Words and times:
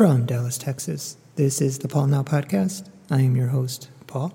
From 0.00 0.24
Dallas, 0.24 0.56
Texas, 0.56 1.18
this 1.36 1.60
is 1.60 1.80
the 1.80 1.86
Paul 1.86 2.06
Now 2.06 2.22
Podcast. 2.22 2.88
I 3.10 3.20
am 3.20 3.36
your 3.36 3.48
host, 3.48 3.90
Paul, 4.06 4.32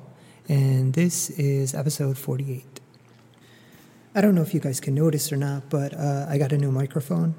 and 0.48 0.94
this 0.94 1.32
is 1.32 1.74
episode 1.74 2.20
48. 2.20 2.80
I 4.14 4.22
don't 4.22 4.36
know 4.36 4.44
if 4.44 4.54
you 4.54 4.60
guys 4.60 4.80
can 4.80 4.94
notice 4.94 5.34
or 5.34 5.38
not, 5.38 5.72
but 5.72 5.96
uh, 5.96 6.28
I 6.30 6.38
got 6.38 6.52
a 6.52 6.58
new 6.60 6.72
microphone. 6.72 7.34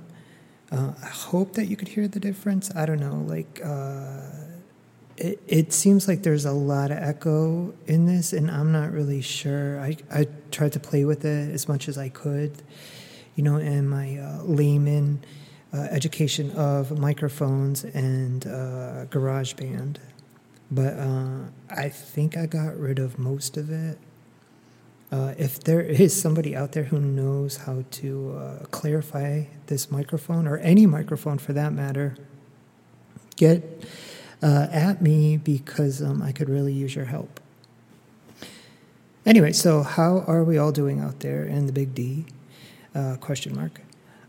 Uh, 0.73 0.95
I 1.01 1.07
hope 1.07 1.53
that 1.53 1.67
you 1.67 1.77
could 1.77 1.87
hear 1.87 2.09
the 2.09 2.19
difference. 2.19 2.75
I 2.75 2.85
don't 2.85 2.99
know, 2.99 3.25
like, 3.29 3.61
uh, 3.65 4.23
it, 5.17 5.41
it 5.47 5.73
seems 5.73 6.09
like 6.09 6.25
there's 6.25 6.47
a 6.47 6.53
lot 6.53 6.91
of 6.91 6.99
echo 6.99 7.75
in 7.87 8.07
this, 8.07 8.33
and 8.33 8.51
I'm 8.51 8.73
not 8.73 8.91
really 8.91 9.23
sure. 9.23 9.79
I, 9.79 9.99
I 10.13 10.27
tried 10.51 10.73
to 10.73 10.81
play 10.81 11.05
with 11.05 11.25
it 11.25 11.55
as 11.55 11.69
much 11.69 11.89
as 11.89 11.97
I 11.97 12.09
could, 12.09 12.61
you 13.37 13.45
know, 13.45 13.59
in 13.59 13.87
my 13.87 14.19
uh, 14.19 14.43
layman 14.43 15.23
uh, 15.77 15.89
education 15.91 16.51
of 16.53 16.99
microphones 16.99 17.85
and 17.85 18.47
uh, 18.47 19.05
GarageBand. 19.11 19.97
But 20.71 20.95
uh, 20.95 21.39
I 21.71 21.89
think 21.91 22.37
I 22.37 22.47
got 22.47 22.77
rid 22.79 22.99
of 22.99 23.19
most 23.19 23.57
of 23.57 23.71
it. 23.71 23.99
Uh, 25.13 25.35
if 25.39 25.63
there 25.63 25.81
is 26.05 26.19
somebody 26.19 26.57
out 26.57 26.73
there 26.73 26.85
who 26.85 26.99
knows 26.99 27.59
how 27.59 27.85
to 27.91 28.37
uh, 28.39 28.65
clarify 28.71 29.45
this 29.67 29.91
microphone 29.91 30.47
or 30.47 30.57
any 30.59 30.87
microphone 30.87 31.39
for 31.39 31.53
that 31.53 31.73
matter, 31.73 32.17
get 33.37 33.85
uh, 34.43 34.69
at 34.71 35.03
me 35.03 35.37
because 35.37 36.03
um, 36.03 36.23
I 36.23 36.33
could 36.33 36.49
really 36.49 36.73
use 36.73 36.95
your 36.95 37.07
help. 37.07 37.41
Anyway, 39.27 39.53
so 39.53 39.83
how 39.83 40.21
are 40.27 40.45
we 40.45 40.57
all 40.57 40.73
doing 40.73 41.01
out 41.01 41.21
there 41.21 41.45
in 41.45 41.67
the 41.67 41.73
big 41.73 41.95
D? 41.95 42.25
Question 43.21 43.55
mark. 43.55 43.86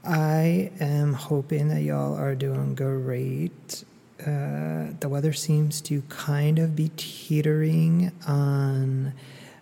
I 0.08 0.72
am 0.80 1.14
hoping 1.14 1.68
that 1.68 1.82
y'all 1.82 2.16
are 2.16 2.34
doing 2.34 2.76
great. 2.76 3.84
Uh, 4.22 4.94
the 5.02 5.10
weather 5.10 5.34
seems 5.34 5.82
to 5.82 6.02
kind 6.04 6.60
of 6.60 6.78
be 6.78 6.92
teetering 6.96 8.14
on 8.26 9.14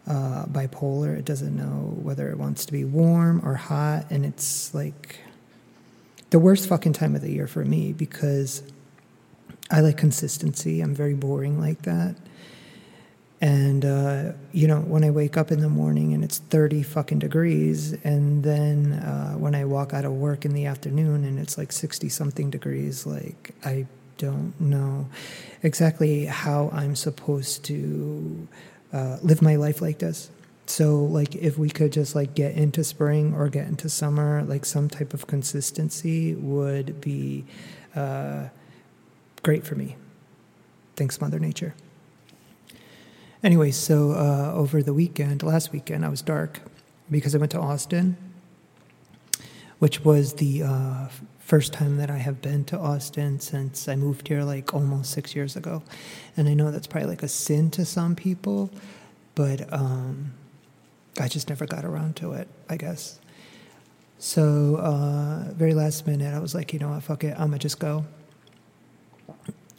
uh, 0.08 0.46
bipolar. 0.46 1.18
It 1.18 1.26
doesn't 1.26 1.56
know 1.56 1.98
whether 2.00 2.30
it 2.30 2.38
wants 2.38 2.64
to 2.68 2.72
be 2.72 2.84
warm 2.84 3.42
or 3.44 3.56
hot, 3.56 4.06
and 4.12 4.24
it's 4.24 4.72
like 4.74 5.22
the 6.30 6.38
worst 6.38 6.70
fucking 6.70 6.94
time 6.94 7.16
of 7.16 7.22
the 7.22 7.32
year 7.32 7.48
for 7.48 7.66
me 7.66 7.92
because 7.92 8.62
I 9.72 9.82
like 9.82 9.98
consistency. 9.98 10.82
I'm 10.82 10.94
very 10.94 11.16
boring 11.16 11.60
like 11.60 11.82
that. 11.84 12.16
And, 13.42 13.84
uh, 13.84 14.32
you 14.54 14.68
know, 14.68 14.80
when 14.80 15.04
I 15.04 15.12
wake 15.12 15.36
up 15.36 15.52
in 15.52 15.60
the 15.60 15.70
morning 15.70 16.14
and 16.14 16.24
it's 16.24 16.38
30 16.38 16.84
fucking 16.84 17.20
degrees, 17.20 17.94
and 18.04 18.44
then 18.44 18.94
uh, 18.94 19.34
when 19.34 19.54
I 19.54 19.66
walk 19.66 19.94
out 19.94 20.06
of 20.06 20.14
work 20.14 20.46
in 20.46 20.54
the 20.54 20.66
afternoon 20.66 21.26
and 21.26 21.38
it's 21.38 21.58
like 21.58 21.72
60 21.72 22.08
something 22.10 22.50
degrees, 22.50 23.06
like, 23.06 23.52
I 23.64 23.88
don't 24.18 24.60
know 24.60 25.10
exactly 25.64 26.26
how 26.26 26.70
I'm 26.72 26.96
supposed 26.96 27.66
to 27.66 28.48
uh, 28.94 29.18
live 29.22 29.42
my 29.42 29.58
life 29.58 29.82
like 29.82 30.00
this. 30.00 30.30
So, 30.68 31.04
like, 31.04 31.36
if 31.36 31.58
we 31.58 31.70
could 31.70 31.92
just 31.92 32.16
like 32.16 32.34
get 32.34 32.56
into 32.56 32.84
spring 32.84 33.34
or 33.36 33.50
get 33.50 33.68
into 33.68 33.90
summer, 33.90 34.44
like 34.44 34.66
some 34.66 34.90
type 34.90 35.14
of 35.14 35.28
consistency 35.28 36.34
would 36.34 37.02
be 37.02 37.46
uh, 37.96 38.46
great 39.44 39.64
for 39.66 39.76
me. 39.76 39.96
Thanks, 40.96 41.20
Mother 41.22 41.38
Nature. 41.38 41.76
Anyway, 43.46 43.70
so 43.70 44.14
uh, 44.14 44.52
over 44.56 44.82
the 44.82 44.92
weekend, 44.92 45.44
last 45.44 45.72
weekend, 45.72 46.04
I 46.04 46.10
was 46.10 46.24
dark 46.24 46.62
because 47.12 47.36
I 47.36 47.38
went 47.38 47.52
to 47.52 47.60
Austin, 47.60 48.18
which 49.78 50.04
was 50.04 50.34
the 50.34 50.64
uh, 50.64 51.08
first 51.38 51.72
time 51.72 51.98
that 51.98 52.10
I 52.10 52.18
have 52.18 52.42
been 52.42 52.66
to 52.66 52.80
Austin 52.80 53.40
since 53.40 53.88
I 53.88 53.98
moved 53.98 54.30
here 54.30 54.42
like 54.42 54.74
almost 54.74 55.12
six 55.12 55.36
years 55.36 55.56
ago. 55.56 55.84
And 56.36 56.50
I 56.50 56.56
know 56.56 56.72
that's 56.72 56.88
probably 56.88 57.08
like 57.08 57.22
a 57.22 57.28
sin 57.28 57.70
to 57.72 57.86
some 57.86 58.16
people, 58.16 58.72
but 59.36 59.72
um, 59.72 60.34
I 61.20 61.28
just 61.28 61.48
never 61.48 61.68
got 61.68 61.86
around 61.86 62.16
to 62.16 62.34
it, 62.34 62.48
I 62.68 62.78
guess. 62.78 63.20
So, 64.18 64.78
uh, 64.78 65.54
very 65.54 65.76
last 65.76 66.08
minute, 66.08 66.34
I 66.34 66.40
was 66.40 66.56
like, 66.56 66.74
you 66.74 66.80
know 66.80 66.90
what, 66.90 67.04
fuck 67.04 67.24
it, 67.24 67.36
I'm 67.38 67.50
gonna 67.50 67.60
just 67.60 67.78
go 67.80 68.06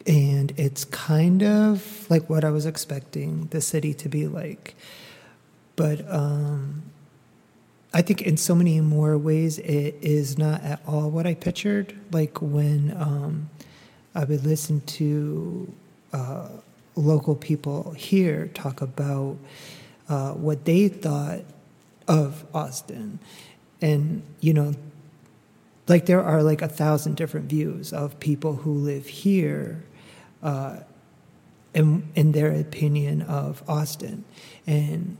and 0.07 0.53
it's 0.57 0.85
kind 0.85 1.43
of 1.43 2.09
like 2.09 2.31
what 2.31 2.45
I 2.45 2.51
was 2.51 2.65
expecting 2.65 3.47
the 3.47 3.61
city 3.61 3.93
to 3.95 4.09
be 4.09 4.29
like. 4.29 4.77
But 5.75 6.09
um, 6.13 6.83
I 7.93 8.03
think 8.03 8.23
in 8.23 8.37
so 8.37 8.55
many 8.55 8.81
more 8.81 9.19
ways, 9.19 9.59
it 9.59 9.97
is 10.01 10.39
not 10.39 10.63
at 10.63 10.81
all 10.87 11.11
what 11.11 11.27
I 11.27 11.35
pictured. 11.35 11.99
Like 12.13 12.41
when 12.41 12.95
um, 12.97 13.51
I 14.15 14.25
would 14.25 14.45
listen 14.45 14.81
to 14.83 15.73
uh, 16.13 16.49
local 16.95 17.35
people 17.35 17.91
here 17.93 18.49
talk 18.55 18.81
about 18.81 19.37
uh, 20.09 20.33
what 20.33 20.65
they 20.65 20.89
thought 20.89 21.41
of 22.07 22.45
Austin. 22.55 23.19
And, 23.83 24.23
you 24.41 24.55
know, 24.55 24.75
like 25.89 26.07
there 26.07 26.23
are 26.23 26.43
like 26.43 26.63
a 26.63 26.69
thousand 26.69 27.17
different 27.17 27.51
views 27.51 27.93
of 27.93 28.19
people 28.21 28.55
who 28.57 28.73
live 28.73 29.07
here 29.07 29.83
uh, 30.47 30.77
in, 31.75 32.09
in 32.15 32.31
their 32.31 32.53
opinion 32.53 33.21
of 33.23 33.69
Austin. 33.69 34.25
And 34.65 35.17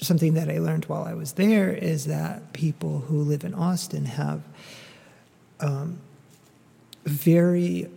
something 0.00 0.34
that 0.34 0.48
I 0.48 0.58
learned 0.58 0.84
while 0.84 1.02
I 1.02 1.14
was 1.14 1.32
there 1.32 1.72
is 1.72 2.06
that 2.06 2.52
people 2.52 3.00
who 3.00 3.20
live 3.22 3.42
in 3.42 3.52
Austin 3.52 4.04
have 4.04 4.42
um, 5.58 5.98
very 7.04 7.88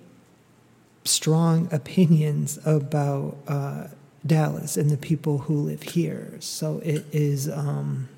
strong 1.04 1.70
opinions 1.72 2.58
about 2.66 3.38
uh, 3.48 3.88
Dallas 4.26 4.76
and 4.76 4.90
the 4.90 4.98
people 4.98 5.38
who 5.38 5.58
live 5.58 5.84
here. 5.84 6.34
So 6.40 6.80
it 6.84 7.06
is 7.12 7.48
um, 7.48 8.10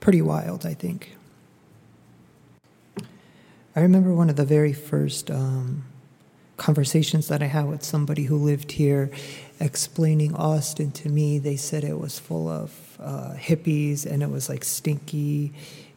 pretty 0.00 0.22
wild, 0.22 0.64
I 0.64 0.72
think. 0.72 1.16
I 3.76 3.80
remember 3.80 4.14
one 4.14 4.30
of 4.30 4.36
the 4.36 4.46
very 4.46 4.72
first 4.72 5.30
um, 5.30 5.84
conversations 6.60 7.28
that 7.28 7.42
I 7.42 7.46
had 7.46 7.68
with 7.68 7.82
somebody 7.82 8.24
who 8.24 8.36
lived 8.36 8.72
here 8.72 9.10
explaining 9.60 10.34
Austin 10.34 10.90
to 10.92 11.08
me, 11.08 11.38
they 11.38 11.56
said 11.56 11.84
it 11.84 11.98
was 11.98 12.18
full 12.18 12.48
of 12.50 12.98
uh, 13.00 13.32
hippies 13.34 14.04
and 14.04 14.22
it 14.22 14.28
was 14.28 14.50
like 14.50 14.62
stinky 14.62 15.54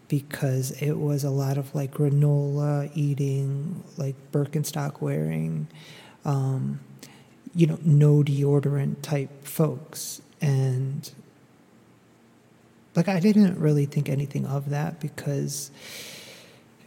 because 0.07 0.71
it 0.81 0.93
was 0.93 1.25
a 1.25 1.29
lot 1.29 1.57
of 1.57 1.75
like 1.75 1.91
granola 1.91 2.89
eating, 2.95 3.83
like 3.97 4.15
Birkenstock 4.31 5.01
wearing, 5.01 5.67
um, 6.23 6.79
you 7.53 7.67
know, 7.67 7.77
no 7.83 8.23
deodorant 8.23 9.01
type 9.01 9.45
folks. 9.45 10.21
And 10.39 11.11
like, 12.95 13.09
I 13.09 13.19
didn't 13.19 13.59
really 13.59 13.85
think 13.85 14.07
anything 14.07 14.45
of 14.45 14.69
that 14.69 15.01
because, 15.01 15.71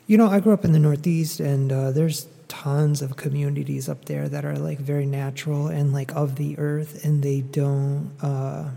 you 0.07 0.17
know, 0.17 0.29
I 0.29 0.41
grew 0.41 0.55
up 0.55 0.65
in 0.65 0.73
the 0.73 0.79
Northeast 0.79 1.41
and 1.41 1.71
uh, 1.71 1.91
there's 1.91 2.27
tons 2.49 3.03
of 3.03 3.17
communities 3.17 3.89
up 3.89 4.05
there 4.07 4.29
that 4.29 4.45
are 4.45 4.59
like 4.59 4.79
very 4.79 5.07
natural 5.07 5.69
and 5.69 5.93
like 5.93 6.15
of 6.15 6.37
the 6.37 6.59
earth 6.59 7.05
and 7.05 7.23
they 7.23 7.41
don't 7.41 8.13
uh, 8.23 8.71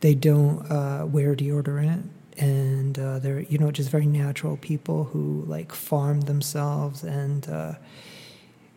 they 0.00 0.14
don't 0.14 0.70
uh, 0.70 1.06
wear 1.06 1.34
deodorant. 1.34 2.04
And 2.38 2.98
uh, 2.98 3.18
they're 3.18 3.40
you 3.40 3.58
know 3.58 3.70
just 3.70 3.90
very 3.90 4.06
natural 4.06 4.56
people 4.56 5.04
who 5.04 5.44
like 5.46 5.72
farm 5.72 6.22
themselves 6.22 7.04
and 7.04 7.46
uh, 7.48 7.74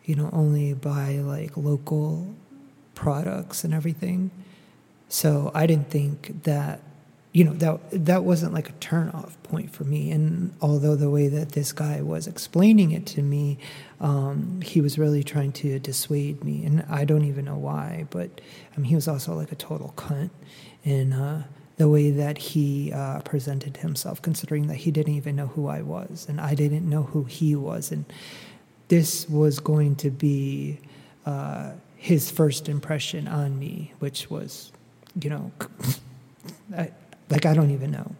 you 0.04 0.14
know 0.14 0.28
only 0.32 0.74
buy 0.74 1.14
like 1.16 1.56
local 1.56 2.34
products 2.94 3.64
and 3.64 3.72
everything. 3.72 4.30
So 5.08 5.50
i 5.54 5.66
didn't 5.66 5.90
think 5.90 6.42
that 6.44 6.80
you 7.34 7.42
know 7.42 7.52
that 7.54 7.80
that 7.90 8.22
wasn't 8.22 8.54
like 8.54 8.70
a 8.70 8.72
turnoff 8.74 9.32
point 9.42 9.74
for 9.74 9.82
me. 9.82 10.12
And 10.12 10.54
although 10.62 10.94
the 10.94 11.10
way 11.10 11.26
that 11.26 11.50
this 11.50 11.72
guy 11.72 12.00
was 12.00 12.28
explaining 12.28 12.92
it 12.92 13.06
to 13.06 13.22
me 13.22 13.58
um, 14.00 14.60
he 14.62 14.80
was 14.80 14.98
really 14.98 15.24
trying 15.24 15.52
to 15.52 15.78
dissuade 15.80 16.44
me. 16.44 16.64
And 16.64 16.86
i 16.88 17.04
don't 17.04 17.24
even 17.24 17.44
know 17.44 17.56
why 17.58 18.06
but 18.10 18.40
he 18.82 18.94
was 18.94 19.08
also 19.08 19.34
like 19.34 19.52
a 19.52 19.56
total 19.56 19.92
cunt. 19.96 20.30
In 20.84 21.12
uh, 21.12 21.44
the 21.76 21.88
way 21.88 22.12
that 22.12 22.38
he 22.38 22.92
uh, 22.92 23.20
presented 23.22 23.78
himself 23.78 24.22
considering 24.22 24.68
that 24.68 24.76
he 24.76 24.92
didn't 24.92 25.14
even 25.14 25.34
know 25.34 25.48
who 25.48 25.66
i 25.66 25.82
was 25.82 26.26
and 26.28 26.40
i 26.40 26.54
didn't 26.54 26.88
know 26.88 27.02
who 27.02 27.24
he 27.24 27.56
was. 27.56 27.90
And 27.90 28.04
this 28.88 29.28
was 29.28 29.58
going 29.58 29.96
to 29.96 30.10
be 30.10 30.78
uh, 31.26 31.72
his 31.96 32.30
first 32.30 32.68
impression 32.68 33.26
on 33.26 33.58
me 33.58 33.92
which 33.98 34.30
was 34.30 34.70
you 35.20 35.30
know 35.30 35.50
I, 36.76 36.90
like, 37.30 37.46
I 37.46 37.54
don't 37.54 37.70
even 37.70 37.90
know. 37.90 38.14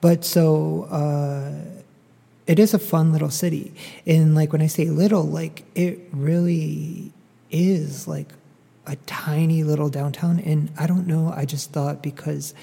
But 0.00 0.24
so 0.24 0.84
uh, 0.84 1.52
it 2.46 2.58
is 2.58 2.74
a 2.74 2.78
fun 2.78 3.12
little 3.12 3.30
city. 3.30 3.74
And, 4.06 4.34
like, 4.34 4.52
when 4.52 4.62
I 4.62 4.66
say 4.66 4.86
little, 4.86 5.24
like, 5.24 5.64
it 5.74 6.00
really 6.12 7.12
is 7.50 8.06
like 8.06 8.32
a 8.86 8.96
tiny 9.06 9.64
little 9.64 9.88
downtown. 9.88 10.38
And 10.40 10.70
I 10.78 10.86
don't 10.86 11.06
know, 11.06 11.32
I 11.34 11.44
just 11.44 11.72
thought 11.72 12.02
because, 12.02 12.54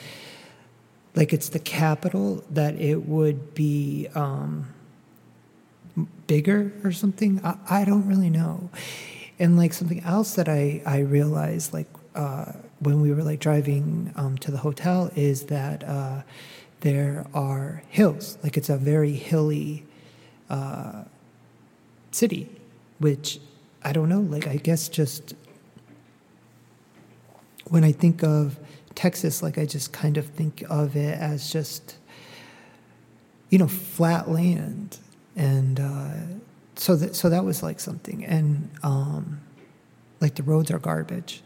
like, 1.16 1.34
it's 1.34 1.50
the 1.50 1.60
capital 1.60 2.44
that 2.50 2.76
it 2.76 3.08
would 3.08 3.54
be 3.56 4.08
um, 4.16 4.68
bigger 6.28 6.72
or 6.84 6.92
something. 6.92 7.42
I, 7.44 7.58
I 7.70 7.86
don't 7.86 8.08
really 8.08 8.30
know. 8.30 8.70
And 9.40 9.58
like 9.58 9.74
something 9.74 10.02
else 10.02 10.36
that 10.36 10.48
I 10.48 10.82
I 10.86 11.00
realized 11.00 11.74
like 11.74 11.88
uh, 12.16 12.54
when 12.84 13.02
we 13.02 13.12
were 13.12 13.24
like 13.24 13.40
driving 13.40 14.14
um, 14.16 14.38
to 14.40 14.52
the 14.52 14.58
hotel 14.58 15.12
is 15.16 15.44
that 15.44 15.84
uh, 15.84 16.22
there 16.82 17.26
are 17.34 17.84
hills. 17.90 18.38
Like 18.44 18.58
it's 18.58 18.70
a 18.70 18.78
very 18.78 19.14
hilly 19.14 19.86
uh, 20.50 21.04
city, 22.12 22.50
which 23.00 23.40
I 23.84 23.94
don't 23.94 24.10
know. 24.10 24.22
Like 24.22 24.48
I 24.48 24.58
guess 24.58 24.90
just 24.90 25.34
when 27.68 27.84
I 27.84 27.92
think 27.92 28.24
of 28.24 28.60
Texas, 28.96 29.42
like 29.42 29.58
I 29.58 29.66
just 29.66 29.92
kind 29.92 30.18
of 30.18 30.28
think 30.28 30.64
of 30.70 30.96
it 30.96 31.18
as 31.18 31.52
just 31.52 31.98
you 33.50 33.58
know 33.58 33.68
flat 33.68 34.30
land, 34.30 34.98
and 35.36 35.80
uh, 35.80 36.12
so 36.76 36.96
that 36.96 37.16
so 37.16 37.30
that 37.30 37.46
was 37.46 37.64
like 37.64 37.80
something, 37.80 38.26
and 38.26 38.70
um, 38.84 39.42
like 40.20 40.36
the 40.36 40.44
roads 40.44 40.72
are 40.72 40.80
garbage, 40.80 41.42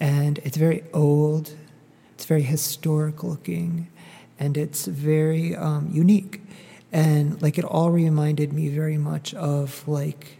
and 0.00 0.38
it's 0.38 0.56
very 0.56 0.84
old, 0.92 1.56
it's 2.14 2.24
very 2.24 2.42
historic 2.42 3.22
looking, 3.22 3.88
and 4.38 4.56
it's 4.56 4.86
very 4.86 5.56
um, 5.56 5.88
unique, 5.92 6.40
and 6.92 7.40
like 7.42 7.58
it 7.58 7.64
all 7.64 7.90
reminded 7.90 8.52
me 8.52 8.68
very 8.68 8.98
much 8.98 9.34
of 9.34 9.86
like 9.88 10.38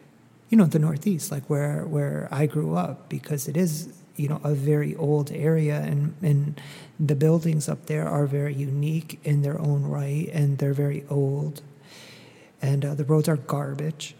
you 0.48 0.56
know 0.56 0.64
the 0.64 0.78
Northeast, 0.78 1.30
like 1.30 1.48
where 1.50 1.84
where 1.86 2.28
I 2.30 2.46
grew 2.46 2.76
up, 2.76 3.08
because 3.08 3.48
it 3.48 3.56
is 3.56 3.92
you 4.16 4.28
know 4.28 4.40
a 4.44 4.54
very 4.54 4.94
old 4.96 5.30
area 5.32 5.80
and 5.80 6.14
and 6.22 6.60
the 6.98 7.14
buildings 7.14 7.68
up 7.68 7.86
there 7.86 8.08
are 8.08 8.26
very 8.26 8.54
unique 8.54 9.20
in 9.22 9.42
their 9.42 9.58
own 9.60 9.84
right 9.84 10.28
and 10.32 10.58
they're 10.58 10.74
very 10.74 11.04
old. 11.08 11.62
And 12.60 12.84
uh, 12.84 12.94
the 12.94 13.04
roads 13.04 13.28
are 13.28 13.36
garbage. 13.36 14.16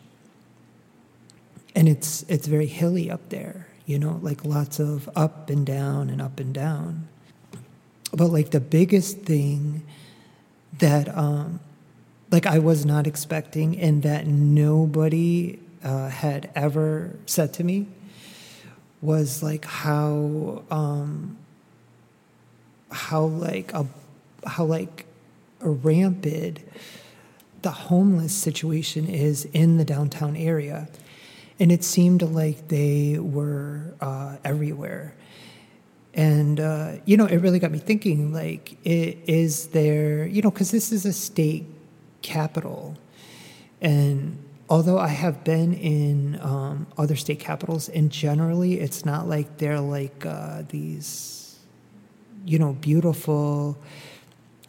And 1.75 1.88
it's 1.88 2.25
it's 2.29 2.46
very 2.46 2.67
hilly 2.67 3.11
up 3.11 3.29
there 3.29 3.67
you 3.88 3.99
know 3.99 4.20
like 4.23 4.44
lots 4.44 4.79
of 4.79 5.08
up 5.17 5.50
and 5.50 5.67
down 5.67 6.11
and 6.11 6.23
up 6.23 6.38
and 6.38 6.55
down. 6.55 7.08
But 8.12 8.26
like 8.26 8.50
the 8.50 8.61
biggest 8.61 9.23
thing 9.23 9.82
that 10.79 11.08
um 11.17 11.58
like 12.31 12.46
I 12.46 12.58
was 12.58 12.85
not 12.85 13.06
expecting 13.06 13.79
and 13.81 14.02
that 14.02 14.26
nobody 14.26 15.58
uh, 15.82 16.11
had 16.11 16.50
ever 16.55 17.17
said 17.25 17.55
to 17.55 17.64
me 17.64 17.87
was 19.00 19.43
like 19.43 19.64
how 19.64 20.62
um, 20.70 21.38
how 22.90 23.25
like 23.25 23.73
a 23.73 23.87
how 24.46 24.64
like 24.64 25.06
a 25.61 25.70
rampant 25.70 26.61
the 27.62 27.70
homeless 27.70 28.35
situation 28.35 29.08
is 29.08 29.44
in 29.46 29.79
the 29.79 29.85
downtown 29.85 30.37
area, 30.37 30.88
and 31.60 31.72
it 31.72 31.82
seemed 31.82 32.22
like 32.22 32.69
they 32.69 33.19
were 33.19 33.94
uh, 34.00 34.37
everywhere. 34.44 35.14
And 36.14 36.58
uh, 36.58 36.93
you 37.05 37.16
know, 37.16 37.26
it 37.26 37.38
really 37.38 37.58
got 37.58 37.70
me 37.70 37.78
thinking. 37.78 38.32
Like, 38.32 38.76
it, 38.84 39.19
is 39.26 39.69
there? 39.69 40.26
You 40.26 40.43
know, 40.43 40.50
because 40.50 40.70
this 40.70 40.90
is 40.90 41.05
a 41.05 41.12
state 41.12 41.66
capital, 42.22 42.96
and 43.81 44.38
although 44.69 44.99
I 44.99 45.08
have 45.08 45.44
been 45.44 45.75
in 45.75 46.38
um, 46.40 46.87
other 46.96 47.14
state 47.14 47.40
capitals, 47.40 47.88
and 47.88 48.11
generally 48.11 48.81
it's 48.81 49.04
not 49.04 49.28
like 49.28 49.58
they're 49.58 49.81
like 49.81 50.26
uh, 50.26 50.62
these, 50.69 51.58
you 52.44 52.58
know, 52.58 52.72
beautiful 52.72 53.78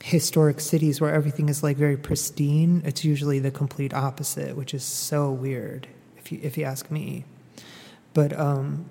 historic 0.04 0.60
cities 0.60 1.02
where 1.02 1.14
everything 1.14 1.50
is 1.50 1.64
like 1.64 1.78
very 1.78 1.98
pristine. 1.98 2.84
It's 2.86 3.04
usually 3.04 3.40
the 3.40 3.52
complete 3.52 3.94
opposite, 3.94 4.56
which 4.56 4.74
is 4.74 4.84
so 4.84 5.32
weird 5.32 5.88
if 6.30 6.32
you 6.32 6.40
if 6.48 6.58
you 6.58 6.64
ask 6.64 6.92
me. 6.92 7.26
But 8.14 8.38
um, 8.38 8.86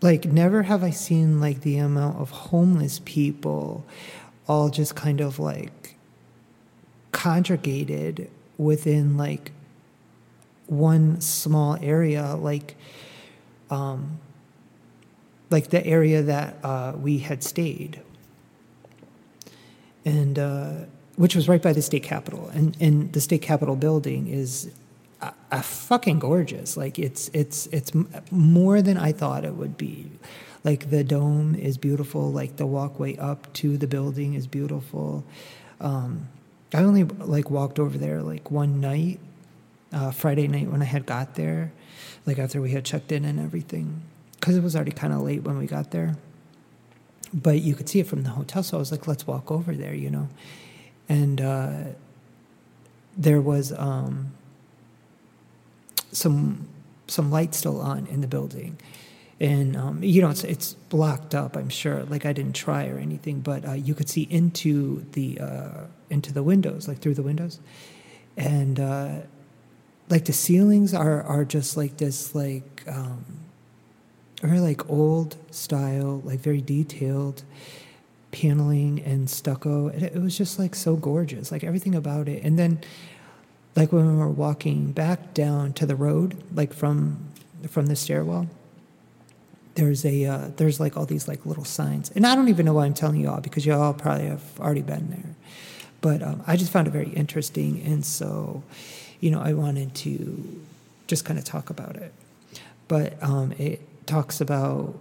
like 0.00 0.24
never 0.24 0.62
have 0.62 0.82
I 0.82 0.90
seen 0.90 1.40
like 1.40 1.60
the 1.60 1.78
amount 1.78 2.18
of 2.18 2.30
homeless 2.30 3.00
people 3.04 3.84
all 4.48 4.68
just 4.68 4.94
kind 4.94 5.20
of 5.20 5.38
like 5.38 5.96
conjugated 7.12 8.30
within 8.58 9.16
like 9.16 9.52
one 10.66 11.20
small 11.20 11.76
area, 11.82 12.34
like 12.36 12.76
um, 13.70 14.20
like 15.50 15.70
the 15.70 15.84
area 15.84 16.22
that 16.22 16.56
uh, 16.64 16.92
we 16.96 17.18
had 17.18 17.42
stayed, 17.42 18.00
and 20.04 20.38
uh, 20.38 20.72
which 21.16 21.34
was 21.34 21.48
right 21.48 21.62
by 21.62 21.72
the 21.72 21.82
state 21.82 22.02
capitol, 22.02 22.50
and 22.54 22.76
and 22.80 23.12
the 23.12 23.20
state 23.20 23.42
capitol 23.42 23.76
building 23.76 24.28
is 24.28 24.70
a, 25.50 25.62
fucking 25.62 26.18
gorgeous. 26.18 26.76
Like 26.76 26.98
it's 26.98 27.28
it's 27.32 27.66
it's 27.68 27.92
more 28.30 28.82
than 28.82 28.96
I 28.96 29.12
thought 29.12 29.44
it 29.44 29.54
would 29.54 29.76
be. 29.76 30.10
Like 30.64 30.90
the 30.90 31.04
dome 31.04 31.54
is 31.54 31.78
beautiful. 31.78 32.30
Like 32.30 32.56
the 32.56 32.66
walkway 32.66 33.16
up 33.16 33.52
to 33.54 33.76
the 33.76 33.86
building 33.86 34.34
is 34.34 34.46
beautiful. 34.46 35.24
Um, 35.80 36.28
I 36.74 36.82
only 36.82 37.04
like 37.04 37.50
walked 37.50 37.78
over 37.78 37.96
there 37.98 38.22
like 38.22 38.50
one 38.50 38.80
night, 38.80 39.20
uh, 39.92 40.10
Friday 40.10 40.46
night 40.48 40.70
when 40.70 40.82
I 40.82 40.86
had 40.86 41.06
got 41.06 41.34
there, 41.34 41.72
like 42.26 42.38
after 42.38 42.60
we 42.60 42.70
had 42.70 42.84
checked 42.84 43.10
in 43.10 43.24
and 43.24 43.40
everything, 43.40 44.02
because 44.34 44.56
it 44.56 44.62
was 44.62 44.76
already 44.76 44.92
kind 44.92 45.12
of 45.12 45.20
late 45.20 45.42
when 45.42 45.58
we 45.58 45.66
got 45.66 45.90
there. 45.90 46.16
But 47.32 47.62
you 47.62 47.74
could 47.74 47.88
see 47.88 48.00
it 48.00 48.06
from 48.06 48.22
the 48.24 48.30
hotel, 48.30 48.62
so 48.62 48.76
I 48.76 48.80
was 48.80 48.90
like, 48.90 49.06
let's 49.06 49.26
walk 49.26 49.50
over 49.50 49.72
there, 49.74 49.94
you 49.94 50.10
know. 50.10 50.28
And 51.08 51.40
uh, 51.40 51.72
there 53.16 53.40
was 53.40 53.72
um, 53.72 54.32
some 56.12 56.68
some 57.06 57.30
light 57.30 57.54
still 57.54 57.80
on 57.80 58.06
in 58.06 58.20
the 58.20 58.28
building 58.28 58.76
and 59.40 59.74
um, 59.74 60.02
you 60.02 60.20
know 60.20 60.28
it's 60.28 60.44
it's 60.44 60.74
blocked 60.74 61.34
up. 61.34 61.56
I'm 61.56 61.70
sure. 61.70 62.04
Like 62.04 62.26
I 62.26 62.32
didn't 62.32 62.54
try 62.54 62.86
or 62.88 62.98
anything, 62.98 63.40
but 63.40 63.66
uh, 63.66 63.72
you 63.72 63.94
could 63.94 64.08
see 64.08 64.22
into 64.30 65.06
the 65.12 65.40
uh, 65.40 65.84
into 66.10 66.32
the 66.32 66.42
windows, 66.42 66.86
like 66.86 66.98
through 66.98 67.14
the 67.14 67.22
windows, 67.22 67.58
and 68.36 68.78
uh, 68.78 69.14
like 70.10 70.26
the 70.26 70.34
ceilings 70.34 70.92
are 70.92 71.22
are 71.22 71.46
just 71.46 71.76
like 71.76 71.96
this, 71.96 72.34
like 72.34 72.84
um, 72.86 73.24
very 74.42 74.60
like 74.60 74.88
old 74.90 75.36
style, 75.50 76.20
like 76.24 76.40
very 76.40 76.60
detailed 76.60 77.42
paneling 78.32 79.00
and 79.00 79.28
stucco. 79.28 79.88
It, 79.88 80.02
it 80.02 80.20
was 80.20 80.36
just 80.36 80.58
like 80.58 80.74
so 80.74 80.96
gorgeous, 80.96 81.50
like 81.50 81.64
everything 81.64 81.94
about 81.94 82.28
it. 82.28 82.44
And 82.44 82.58
then, 82.58 82.80
like 83.76 83.92
when 83.92 84.06
we 84.06 84.16
were 84.16 84.28
walking 84.28 84.92
back 84.92 85.34
down 85.34 85.72
to 85.74 85.86
the 85.86 85.96
road, 85.96 86.42
like 86.54 86.72
from 86.72 87.18
from 87.68 87.86
the 87.86 87.96
stairwell 87.96 88.48
there's 89.74 90.04
a 90.04 90.26
uh, 90.26 90.50
there's 90.56 90.80
like 90.80 90.96
all 90.96 91.06
these 91.06 91.28
like 91.28 91.46
little 91.46 91.64
signs, 91.64 92.10
and 92.10 92.26
I 92.26 92.34
don't 92.34 92.48
even 92.48 92.66
know 92.66 92.74
why 92.74 92.86
I'm 92.86 92.94
telling 92.94 93.20
you 93.20 93.30
all 93.30 93.40
because 93.40 93.64
you 93.64 93.72
all 93.72 93.94
probably 93.94 94.26
have 94.26 94.42
already 94.60 94.82
been 94.82 95.10
there. 95.10 95.34
But 96.00 96.22
um, 96.22 96.42
I 96.46 96.56
just 96.56 96.72
found 96.72 96.86
it 96.86 96.90
very 96.90 97.08
interesting, 97.10 97.82
and 97.82 98.04
so 98.04 98.62
you 99.20 99.30
know 99.30 99.40
I 99.40 99.52
wanted 99.52 99.94
to 99.96 100.62
just 101.06 101.24
kind 101.24 101.38
of 101.38 101.44
talk 101.44 101.70
about 101.70 101.96
it. 101.96 102.12
But 102.88 103.22
um, 103.22 103.52
it 103.52 103.80
talks 104.06 104.40
about 104.40 104.98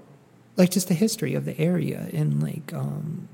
like 0.55 0.71
just 0.71 0.87
the 0.87 0.93
history 0.93 1.33
of 1.33 1.45
the 1.45 1.59
area 1.59 2.07
and 2.13 2.41
like 2.43 2.73
um, 2.73 3.27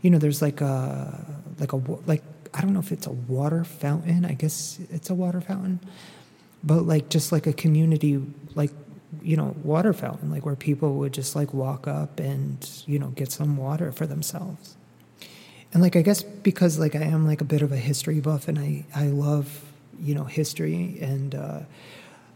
you 0.00 0.10
know 0.10 0.18
there's 0.18 0.42
like 0.42 0.60
a 0.60 1.24
like 1.58 1.72
a 1.72 1.76
like 2.06 2.22
I 2.54 2.60
don't 2.60 2.72
know 2.72 2.80
if 2.80 2.92
it's 2.92 3.06
a 3.06 3.12
water 3.12 3.64
fountain. 3.64 4.24
I 4.24 4.34
guess 4.34 4.78
it's 4.90 5.10
a 5.10 5.14
water 5.14 5.40
fountain, 5.40 5.80
but 6.62 6.82
like 6.82 7.08
just 7.08 7.32
like 7.32 7.46
a 7.46 7.52
community 7.52 8.22
like 8.54 8.72
you 9.20 9.36
know, 9.36 9.54
water 9.62 9.92
fountain, 9.92 10.30
like 10.30 10.46
where 10.46 10.56
people 10.56 10.94
would 10.94 11.12
just 11.12 11.36
like 11.36 11.52
walk 11.52 11.86
up 11.86 12.18
and, 12.18 12.68
you 12.86 12.98
know, 12.98 13.08
get 13.08 13.30
some 13.30 13.56
water 13.56 13.92
for 13.92 14.06
themselves. 14.06 14.76
And 15.72 15.82
like, 15.82 15.96
I 15.96 16.02
guess 16.02 16.22
because 16.22 16.78
like 16.78 16.94
I 16.94 17.02
am 17.02 17.26
like 17.26 17.40
a 17.40 17.44
bit 17.44 17.62
of 17.62 17.72
a 17.72 17.76
history 17.76 18.20
buff 18.20 18.48
and 18.48 18.58
I, 18.58 18.84
I 18.94 19.06
love, 19.06 19.64
you 20.00 20.14
know, 20.14 20.24
history 20.24 20.98
and 21.00 21.34
uh, 21.34 21.60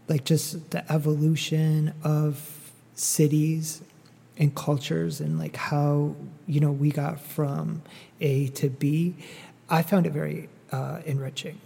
like 0.07 0.23
just 0.23 0.71
the 0.71 0.91
evolution 0.91 1.93
of 2.03 2.71
cities 2.95 3.81
and 4.37 4.55
cultures 4.55 5.19
and 5.19 5.39
like 5.39 5.55
how, 5.55 6.15
you 6.45 6.59
know, 6.59 6.71
we 6.71 6.91
got 6.91 7.19
from 7.19 7.81
A 8.21 8.47
to 8.49 8.69
B, 8.69 9.15
I 9.69 9.81
found 9.81 10.05
it 10.05 10.13
very 10.13 10.49
uh, 10.71 11.01
enriching. 11.05 11.59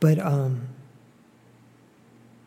But, 0.00 0.18
um, 0.18 0.68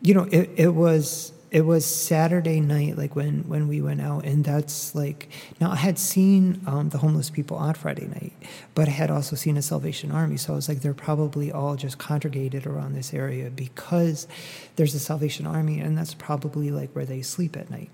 you 0.02 0.14
know, 0.14 0.24
it, 0.30 0.50
it 0.56 0.74
was 0.74 1.32
it 1.54 1.64
was 1.64 1.86
Saturday 1.86 2.58
night, 2.58 2.98
like 2.98 3.14
when 3.14 3.48
when 3.48 3.68
we 3.68 3.80
went 3.80 4.00
out, 4.00 4.24
and 4.24 4.44
that's 4.44 4.92
like 4.92 5.28
now 5.60 5.70
I 5.70 5.76
had 5.76 6.00
seen 6.00 6.60
um, 6.66 6.88
the 6.88 6.98
homeless 6.98 7.30
people 7.30 7.56
on 7.56 7.74
Friday 7.74 8.08
night, 8.08 8.32
but 8.74 8.88
I 8.88 8.90
had 8.90 9.08
also 9.08 9.36
seen 9.36 9.56
a 9.56 9.62
Salvation 9.62 10.10
Army, 10.10 10.36
so 10.36 10.52
I 10.52 10.56
was 10.56 10.68
like, 10.68 10.80
they're 10.80 10.92
probably 10.92 11.52
all 11.52 11.76
just 11.76 11.96
congregated 11.96 12.66
around 12.66 12.94
this 12.94 13.14
area 13.14 13.50
because 13.50 14.26
there's 14.74 14.96
a 14.96 14.98
Salvation 14.98 15.46
Army, 15.46 15.78
and 15.78 15.96
that's 15.96 16.12
probably 16.12 16.72
like 16.72 16.90
where 16.90 17.06
they 17.06 17.22
sleep 17.22 17.56
at 17.56 17.70
night. 17.70 17.90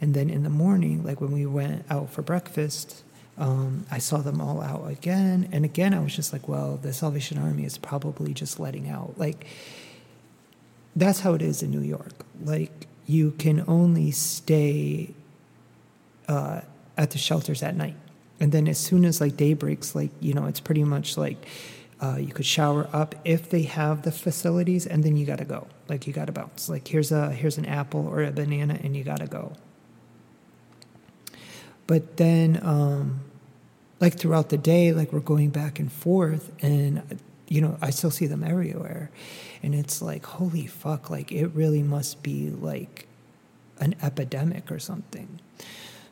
And 0.00 0.14
then 0.14 0.30
in 0.30 0.44
the 0.44 0.50
morning, 0.50 1.02
like 1.02 1.20
when 1.20 1.32
we 1.32 1.44
went 1.44 1.84
out 1.90 2.08
for 2.08 2.22
breakfast, 2.22 3.02
Um, 3.38 3.86
I 3.90 3.98
saw 3.98 4.18
them 4.18 4.40
all 4.40 4.60
out 4.60 4.90
again. 4.90 5.48
And 5.52 5.64
again, 5.64 5.94
I 5.94 6.00
was 6.00 6.14
just 6.14 6.32
like, 6.32 6.48
well, 6.48 6.76
the 6.76 6.92
Salvation 6.92 7.38
Army 7.38 7.64
is 7.64 7.78
probably 7.78 8.34
just 8.34 8.60
letting 8.60 8.88
out. 8.88 9.14
Like, 9.16 9.46
that's 10.94 11.20
how 11.20 11.34
it 11.34 11.42
is 11.42 11.62
in 11.62 11.70
New 11.70 11.80
York. 11.80 12.12
Like, 12.44 12.86
you 13.06 13.32
can 13.32 13.64
only 13.66 14.10
stay 14.10 15.14
uh, 16.28 16.60
at 16.96 17.10
the 17.10 17.18
shelters 17.18 17.62
at 17.62 17.74
night. 17.74 17.96
And 18.38 18.52
then 18.52 18.68
as 18.68 18.78
soon 18.78 19.04
as 19.04 19.20
like 19.20 19.36
day 19.36 19.54
breaks, 19.54 19.94
like, 19.94 20.10
you 20.20 20.34
know, 20.34 20.46
it's 20.46 20.60
pretty 20.60 20.84
much 20.84 21.16
like 21.16 21.46
uh, 22.00 22.16
you 22.16 22.32
could 22.32 22.46
shower 22.46 22.88
up 22.92 23.14
if 23.24 23.48
they 23.48 23.62
have 23.62 24.02
the 24.02 24.10
facilities, 24.10 24.86
and 24.86 25.04
then 25.04 25.16
you 25.16 25.24
got 25.24 25.38
to 25.38 25.44
go. 25.44 25.68
Like, 25.88 26.06
you 26.06 26.12
got 26.12 26.26
to 26.26 26.32
bounce. 26.32 26.68
Like, 26.68 26.88
here's 26.88 27.12
a 27.12 27.30
here's 27.30 27.58
an 27.58 27.66
apple 27.66 28.08
or 28.08 28.24
a 28.24 28.32
banana, 28.32 28.78
and 28.82 28.96
you 28.96 29.04
got 29.04 29.18
to 29.18 29.26
go. 29.26 29.52
But 31.92 32.16
then, 32.16 32.58
um, 32.62 33.20
like 34.00 34.14
throughout 34.14 34.48
the 34.48 34.56
day, 34.56 34.94
like 34.94 35.12
we're 35.12 35.20
going 35.20 35.50
back 35.50 35.78
and 35.78 35.92
forth, 35.92 36.50
and 36.62 37.20
you 37.48 37.60
know, 37.60 37.76
I 37.82 37.90
still 37.90 38.10
see 38.10 38.26
them 38.26 38.42
everywhere, 38.42 39.10
and 39.62 39.74
it's 39.74 40.00
like, 40.00 40.24
holy 40.24 40.66
fuck! 40.66 41.10
Like 41.10 41.30
it 41.30 41.48
really 41.48 41.82
must 41.82 42.22
be 42.22 42.48
like 42.48 43.06
an 43.78 43.94
epidemic 44.00 44.72
or 44.72 44.78
something. 44.78 45.38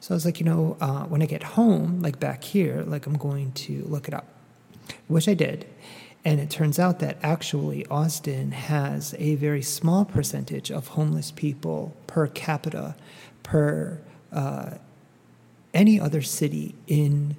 So 0.01 0.13
I 0.13 0.17
was 0.17 0.27
like, 0.27 0.39
you 0.39 0.45
know, 0.45 0.77
uh, 0.83 1.05
when 1.05 1.23
I 1.23 1.25
get 1.25 1.43
home, 1.43 2.03
like 2.03 2.21
back 2.21 2.45
here, 2.45 2.85
like 2.87 3.07
I'm 3.07 3.17
going 3.17 3.53
to 3.53 3.83
look 3.85 4.07
it 4.07 4.13
up, 4.13 4.27
which 5.09 5.29
I 5.29 5.33
did. 5.33 5.65
And 6.27 6.41
it 6.41 6.51
turns 6.51 6.79
out 6.79 6.99
that 6.99 7.17
actually 7.23 7.87
Austin 7.87 8.53
has 8.53 9.15
a 9.19 9.37
very 9.37 9.63
small 9.63 10.05
percentage 10.05 10.71
of 10.71 10.89
homeless 10.89 11.31
people 11.31 11.97
per 12.07 12.27
capita 12.27 12.97
per 13.43 13.99
uh, 14.31 14.73
any 15.73 16.01
other 16.01 16.23
city 16.23 16.75
in 16.87 17.37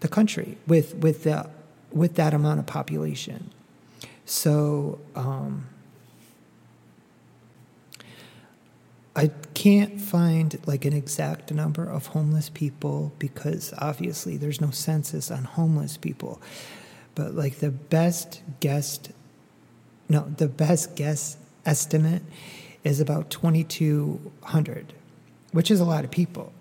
the 0.00 0.08
country 0.08 0.56
with 0.66 0.94
with 0.96 1.24
the 1.24 1.48
with 1.92 2.14
that 2.14 2.34
amount 2.34 2.60
of 2.60 2.66
population. 2.66 3.50
So 4.24 5.00
um, 5.16 5.66
I 9.16 9.30
can't 9.54 10.00
find 10.00 10.58
like 10.66 10.84
an 10.84 10.92
exact 10.92 11.52
number 11.52 11.84
of 11.84 12.06
homeless 12.06 12.48
people 12.48 13.12
because 13.18 13.74
obviously 13.78 14.36
there's 14.36 14.60
no 14.60 14.70
census 14.70 15.30
on 15.30 15.44
homeless 15.44 15.96
people. 15.96 16.40
But 17.14 17.34
like 17.34 17.58
the 17.58 17.70
best 17.70 18.40
guess, 18.60 19.00
no, 20.08 20.32
the 20.36 20.48
best 20.48 20.94
guess 20.94 21.36
estimate 21.66 22.22
is 22.84 23.00
about 23.00 23.30
2,200, 23.30 24.92
which 25.52 25.70
is 25.70 25.80
a 25.80 25.84
lot 25.84 26.04
of 26.04 26.10
people. 26.10 26.52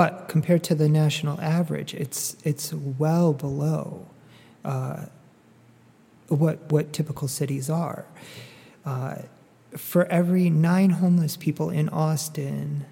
But 0.00 0.28
compared 0.28 0.64
to 0.64 0.74
the 0.74 0.88
national 0.88 1.38
average, 1.42 1.92
it's 1.92 2.34
it's 2.42 2.72
well 2.72 3.34
below 3.34 4.06
uh, 4.64 5.04
what 6.28 6.72
what 6.72 6.94
typical 6.94 7.28
cities 7.28 7.68
are. 7.68 8.06
Uh, 8.86 9.16
for 9.76 10.06
every 10.06 10.48
nine 10.48 10.88
homeless 10.88 11.36
people 11.36 11.68
in 11.68 11.90
Austin, 11.90 12.86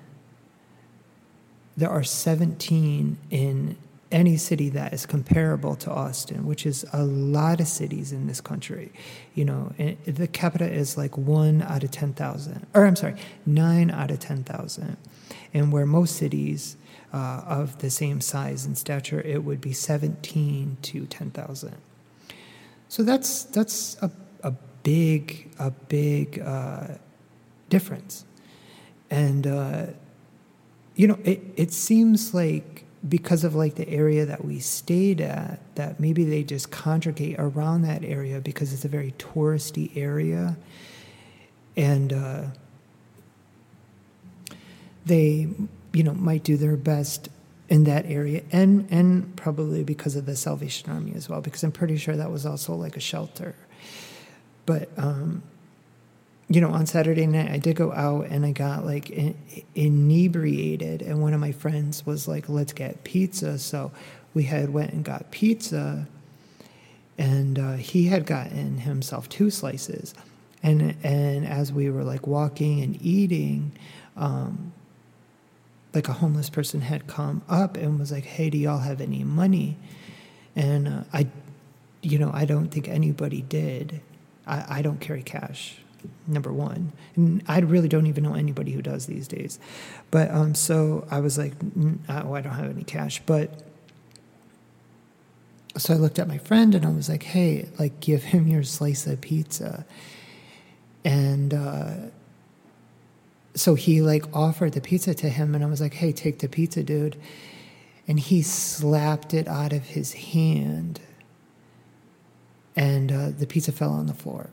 there 1.78 1.88
are 1.88 2.04
17 2.04 3.16
in 3.30 3.78
any 4.12 4.36
city 4.36 4.68
that 4.68 4.92
is 4.92 5.06
comparable 5.06 5.76
to 5.76 5.90
Austin, 5.90 6.44
which 6.44 6.66
is 6.66 6.84
a 6.92 7.04
lot 7.04 7.58
of 7.58 7.68
cities 7.68 8.12
in 8.12 8.26
this 8.26 8.42
country. 8.42 8.92
You 9.34 9.46
know, 9.46 9.72
the 10.04 10.26
capita 10.26 10.70
is 10.70 10.98
like 10.98 11.16
one 11.16 11.62
out 11.62 11.84
of 11.84 11.90
10,000, 11.90 12.66
or 12.74 12.84
I'm 12.84 12.96
sorry, 12.96 13.14
nine 13.46 13.90
out 13.90 14.10
of 14.10 14.20
10,000. 14.20 14.98
And 15.54 15.72
where 15.72 15.86
most 15.86 16.16
cities 16.16 16.76
uh, 17.12 17.42
of 17.46 17.78
the 17.78 17.90
same 17.90 18.20
size 18.20 18.64
and 18.64 18.76
stature, 18.76 19.20
it 19.20 19.44
would 19.44 19.60
be 19.60 19.72
17 19.72 20.76
to 20.82 21.06
10,000. 21.06 21.74
So 22.88 23.02
that's 23.02 23.44
that's 23.44 23.96
a, 24.00 24.10
a 24.42 24.52
big 24.82 25.50
a 25.58 25.70
big 25.70 26.40
uh, 26.40 26.88
difference, 27.68 28.24
and 29.10 29.46
uh, 29.46 29.86
you 30.96 31.06
know 31.06 31.18
it 31.22 31.42
it 31.56 31.72
seems 31.72 32.32
like 32.32 32.84
because 33.06 33.44
of 33.44 33.54
like 33.54 33.74
the 33.74 33.88
area 33.88 34.24
that 34.24 34.44
we 34.44 34.58
stayed 34.58 35.20
at 35.20 35.60
that 35.76 36.00
maybe 36.00 36.24
they 36.24 36.42
just 36.42 36.70
congregate 36.70 37.36
around 37.38 37.82
that 37.82 38.02
area 38.02 38.40
because 38.40 38.72
it's 38.72 38.84
a 38.84 38.88
very 38.88 39.12
touristy 39.12 39.96
area 39.96 40.56
and 41.76 42.12
uh, 42.12 42.42
they 45.06 45.48
you 45.92 46.02
know, 46.02 46.14
might 46.14 46.45
do 46.45 46.57
their 46.57 46.76
best 46.76 47.28
in 47.68 47.85
that 47.85 48.07
area 48.07 48.42
and 48.50 48.88
and 48.90 49.37
probably 49.37 49.85
because 49.85 50.16
of 50.16 50.25
the 50.25 50.35
Salvation 50.35 50.90
Army 50.90 51.12
as 51.14 51.28
well 51.28 51.40
because 51.40 51.62
I'm 51.62 51.73
pretty 51.73 51.99
sure 51.99 52.16
that 52.16 52.30
was 52.30 52.47
also 52.47 52.75
like 52.75 52.97
a 52.97 53.00
shelter. 53.00 53.54
But 54.64 54.88
um, 54.97 55.42
you 56.49 56.62
know, 56.62 56.71
on 56.71 56.87
Saturday 56.87 57.26
night 57.26 57.50
I 57.50 57.59
did 57.59 57.76
go 57.76 57.92
out 57.92 58.26
and 58.26 58.47
I 58.47 58.52
got 58.52 58.87
like 58.87 59.11
in, 59.11 59.37
inebriated 59.75 61.02
and 61.02 61.21
one 61.21 61.35
of 61.35 61.40
my 61.40 61.52
friends 61.52 62.07
was 62.07 62.26
like 62.26 62.49
let's 62.49 62.73
get 62.73 63.04
pizza 63.04 63.59
so 63.59 63.92
we 64.33 64.45
had 64.45 64.73
went 64.73 64.92
and 64.92 65.04
got 65.04 65.30
pizza 65.30 66.07
and 67.18 67.59
uh, 67.59 67.73
he 67.75 68.07
had 68.07 68.25
gotten 68.25 68.78
himself 68.78 69.28
two 69.28 69.50
slices 69.50 70.14
and 70.62 70.97
and 71.02 71.47
as 71.47 71.71
we 71.71 71.90
were 71.90 72.04
like 72.04 72.26
walking 72.26 72.80
and 72.80 73.00
eating 73.02 73.73
um, 74.16 74.73
like 75.95 76.09
a 76.09 76.12
homeless 76.12 76.50
person 76.50 76.83
had 76.83 77.07
come 77.07 77.42
up 77.49 77.76
and 77.76 77.99
was 77.99 78.12
like, 78.12 78.25
"Hey, 78.25 78.50
do 78.50 78.59
y'all 78.59 78.78
have 78.78 79.00
any 79.00 79.25
money?" 79.25 79.76
And 80.54 80.88
uh, 80.88 81.02
I, 81.12 81.28
you 82.02 82.18
know, 82.18 82.30
I 82.33 82.45
don't 82.45 82.68
think 82.68 82.88
anybody 82.88 83.42
did. 83.42 84.00
I, 84.47 84.78
I 84.78 84.83
don't 84.83 85.00
carry 85.00 85.23
cash. 85.23 85.78
Number 86.28 86.52
one, 86.52 86.92
and 87.16 87.42
I 87.49 87.59
really 87.59 87.88
don't 87.88 88.07
even 88.07 88.23
know 88.23 88.35
anybody 88.35 88.71
who 88.71 88.83
does 88.83 89.07
these 89.07 89.26
days. 89.26 89.59
But 90.12 90.30
um, 90.30 90.54
so 90.54 91.09
I 91.11 91.18
was 91.18 91.37
like, 91.37 91.54
"Oh, 92.09 92.35
I 92.35 92.40
don't 92.40 92.52
have 92.52 92.71
any 92.71 92.85
cash." 92.85 93.21
But 93.26 93.50
so 95.76 95.95
I 95.95 95.97
looked 95.97 96.21
at 96.21 96.28
my 96.28 96.38
friend 96.38 96.75
and 96.75 96.87
I 96.87 96.90
was 96.90 97.09
like, 97.09 97.25
"Hey, 97.25 97.68
like, 97.80 97.99
give 97.99 98.25
him 98.25 98.47
your 98.47 98.62
slice 98.62 99.09
of 99.09 99.21
pizza." 99.21 99.85
And 101.04 101.52
uh, 101.52 101.95
so 103.58 103.74
he 103.74 104.00
like 104.00 104.24
offered 104.34 104.72
the 104.72 104.80
pizza 104.80 105.14
to 105.14 105.28
him 105.28 105.54
and 105.54 105.64
I 105.64 105.66
was 105.66 105.80
like, 105.80 105.94
"Hey, 105.94 106.12
take 106.12 106.38
the 106.38 106.48
pizza, 106.48 106.82
dude." 106.82 107.16
And 108.06 108.18
he 108.18 108.40
slapped 108.42 109.34
it 109.34 109.48
out 109.48 109.72
of 109.72 109.88
his 109.88 110.12
hand. 110.12 111.00
And 112.74 113.12
uh, 113.12 113.30
the 113.30 113.46
pizza 113.46 113.72
fell 113.72 113.90
on 113.90 114.06
the 114.06 114.14
floor. 114.14 114.50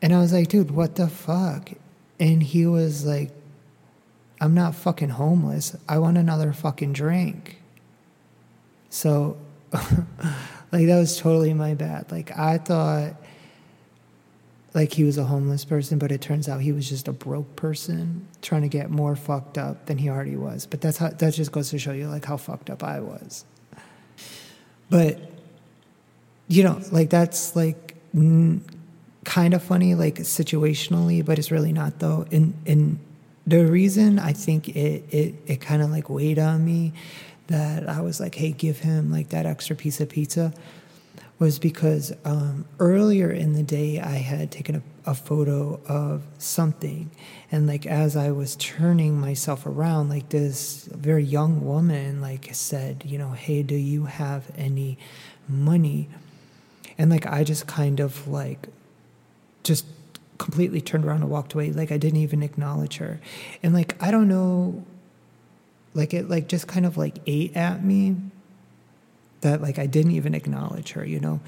And 0.00 0.14
I 0.14 0.18
was 0.18 0.32
like, 0.32 0.48
"Dude, 0.48 0.70
what 0.70 0.96
the 0.96 1.08
fuck?" 1.08 1.70
And 2.18 2.42
he 2.42 2.66
was 2.66 3.04
like, 3.04 3.30
"I'm 4.40 4.54
not 4.54 4.74
fucking 4.74 5.10
homeless. 5.10 5.76
I 5.88 5.98
want 5.98 6.16
another 6.16 6.52
fucking 6.52 6.94
drink." 6.94 7.60
So 8.90 9.36
like 9.72 10.86
that 10.86 10.98
was 10.98 11.18
totally 11.18 11.52
my 11.52 11.74
bad. 11.74 12.10
Like 12.10 12.36
I 12.38 12.58
thought 12.58 13.14
like 14.78 14.92
he 14.92 15.02
was 15.02 15.18
a 15.18 15.24
homeless 15.24 15.64
person, 15.64 15.98
but 15.98 16.12
it 16.12 16.20
turns 16.20 16.48
out 16.48 16.60
he 16.60 16.70
was 16.70 16.88
just 16.88 17.08
a 17.08 17.12
broke 17.12 17.56
person 17.56 18.28
trying 18.42 18.62
to 18.62 18.68
get 18.68 18.90
more 18.90 19.16
fucked 19.16 19.58
up 19.58 19.86
than 19.86 19.98
he 19.98 20.08
already 20.08 20.36
was. 20.36 20.66
But 20.66 20.80
that's 20.80 20.98
how 20.98 21.08
that 21.08 21.34
just 21.34 21.50
goes 21.50 21.70
to 21.70 21.80
show 21.80 21.90
you 21.90 22.06
like 22.06 22.24
how 22.24 22.36
fucked 22.36 22.70
up 22.70 22.84
I 22.84 23.00
was. 23.00 23.44
But 24.88 25.18
you 26.46 26.62
know, 26.62 26.80
like 26.92 27.10
that's 27.10 27.56
like 27.56 27.96
n- 28.14 28.64
kind 29.24 29.52
of 29.52 29.64
funny, 29.64 29.96
like 29.96 30.14
situationally, 30.20 31.24
but 31.24 31.40
it's 31.40 31.50
really 31.50 31.72
not 31.72 31.98
though. 31.98 32.24
And 32.30 32.54
and 32.64 33.00
the 33.48 33.66
reason 33.66 34.20
I 34.20 34.32
think 34.32 34.68
it 34.68 35.02
it 35.10 35.34
it 35.48 35.60
kind 35.60 35.82
of 35.82 35.90
like 35.90 36.08
weighed 36.08 36.38
on 36.38 36.64
me 36.64 36.92
that 37.48 37.88
I 37.88 38.00
was 38.00 38.20
like, 38.20 38.36
hey, 38.36 38.52
give 38.52 38.78
him 38.78 39.10
like 39.10 39.30
that 39.30 39.44
extra 39.44 39.74
piece 39.74 40.00
of 40.00 40.08
pizza 40.08 40.52
was 41.38 41.58
because 41.58 42.12
um, 42.24 42.64
earlier 42.80 43.30
in 43.30 43.52
the 43.52 43.62
day 43.62 44.00
I 44.00 44.16
had 44.16 44.50
taken 44.50 44.76
a, 44.76 45.10
a, 45.10 45.14
photo 45.14 45.80
of 45.86 46.22
something, 46.38 47.10
and 47.52 47.66
like 47.66 47.86
as 47.86 48.16
I 48.16 48.32
was 48.32 48.56
turning 48.56 49.20
myself 49.20 49.64
around, 49.64 50.08
like 50.08 50.30
this 50.30 50.84
very 50.86 51.22
young 51.22 51.64
woman 51.64 52.20
like 52.20 52.48
said, 52.52 53.04
you 53.06 53.18
know, 53.18 53.30
hey, 53.30 53.62
do 53.62 53.76
you 53.76 54.06
have 54.06 54.50
any 54.56 54.98
money? 55.48 56.08
And 56.96 57.10
like 57.10 57.26
I 57.26 57.44
just 57.44 57.68
kind 57.68 58.00
of 58.00 58.26
like 58.26 58.68
just 59.62 59.86
completely 60.38 60.80
turned 60.80 61.04
around 61.04 61.22
and 61.22 61.30
walked 61.30 61.54
away, 61.54 61.70
like 61.70 61.92
I 61.92 61.98
didn't 61.98 62.20
even 62.20 62.42
acknowledge 62.42 62.96
her, 62.96 63.20
and 63.62 63.72
like 63.72 64.00
I 64.02 64.10
don't 64.10 64.28
know, 64.28 64.84
like 65.94 66.12
it 66.12 66.28
like 66.28 66.48
just 66.48 66.66
kind 66.66 66.84
of 66.84 66.96
like 66.96 67.18
ate 67.28 67.56
at 67.56 67.84
me 67.84 68.16
that 69.42 69.62
like 69.62 69.78
I 69.78 69.86
didn't 69.86 70.12
even 70.12 70.34
acknowledge 70.34 70.92
her, 70.92 71.04
you 71.04 71.20
know, 71.20 71.40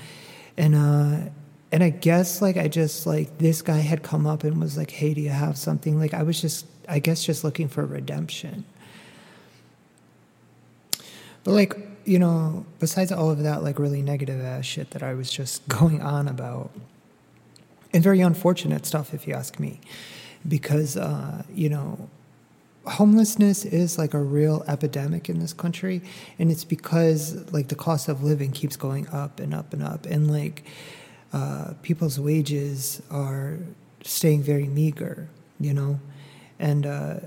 and 0.56 0.75
uh, 0.75 1.30
and 1.73 1.82
I 1.82 1.90
guess 1.90 2.42
like 2.42 2.56
I 2.56 2.68
just 2.68 3.06
like 3.06 3.38
this 3.38 3.62
guy 3.62 3.78
had 3.78 4.02
come 4.02 4.26
up 4.26 4.44
and 4.44 4.61
was 4.61 4.76
like, 4.76 4.90
"Hey, 4.90 5.14
do 5.14 5.20
you 5.20 5.30
have 5.30 5.56
something?" 5.59 5.99
Like 5.99 6.14
I 6.14 6.23
was 6.23 6.40
just, 6.40 6.66
I 6.88 6.99
guess, 6.99 7.25
just 7.25 7.44
looking 7.44 7.68
for 7.68 7.85
redemption, 7.87 8.64
But 11.44 11.52
like, 11.52 11.76
you 12.04 12.18
know, 12.18 12.66
besides 12.78 13.12
all 13.12 13.30
of 13.30 13.42
that, 13.42 13.62
like 13.62 13.78
really 13.78 14.02
negative 14.02 14.40
ass 14.42 14.64
shit 14.64 14.90
that 14.90 15.02
I 15.02 15.14
was 15.14 15.30
just 15.30 15.66
going 15.68 16.02
on 16.02 16.28
about, 16.28 16.70
and 17.92 18.02
very 18.02 18.20
unfortunate 18.20 18.87
stuff, 18.87 19.14
if 19.14 19.26
you 19.26 19.35
ask 19.35 19.59
me, 19.59 19.80
because, 20.47 20.97
uh, 20.97 21.42
you 21.52 21.68
know, 21.68 22.09
homelessness 22.87 23.64
is 23.64 23.99
like 23.99 24.14
a 24.14 24.20
real 24.20 24.64
epidemic 24.66 25.28
in 25.28 25.38
this 25.38 25.52
country. 25.52 26.02
And 26.38 26.50
it's 26.50 26.64
because 26.64 27.52
like 27.52 27.68
the 27.68 27.75
cost 27.75 28.08
of 28.08 28.22
living 28.22 28.52
keeps 28.52 28.76
going 28.76 29.08
up 29.08 29.40
and 29.40 29.54
up 29.54 29.72
and 29.72 29.82
up. 29.82 30.06
And 30.06 30.30
like, 30.30 30.64
uh, 31.32 31.75
people's 31.82 32.18
wages 32.18 33.02
are 33.10 33.58
staying 34.02 34.42
very 34.42 34.66
meager, 34.66 35.28
you 35.58 35.75
know? 35.75 36.00
And, 36.58 36.87
uh, 36.87 37.20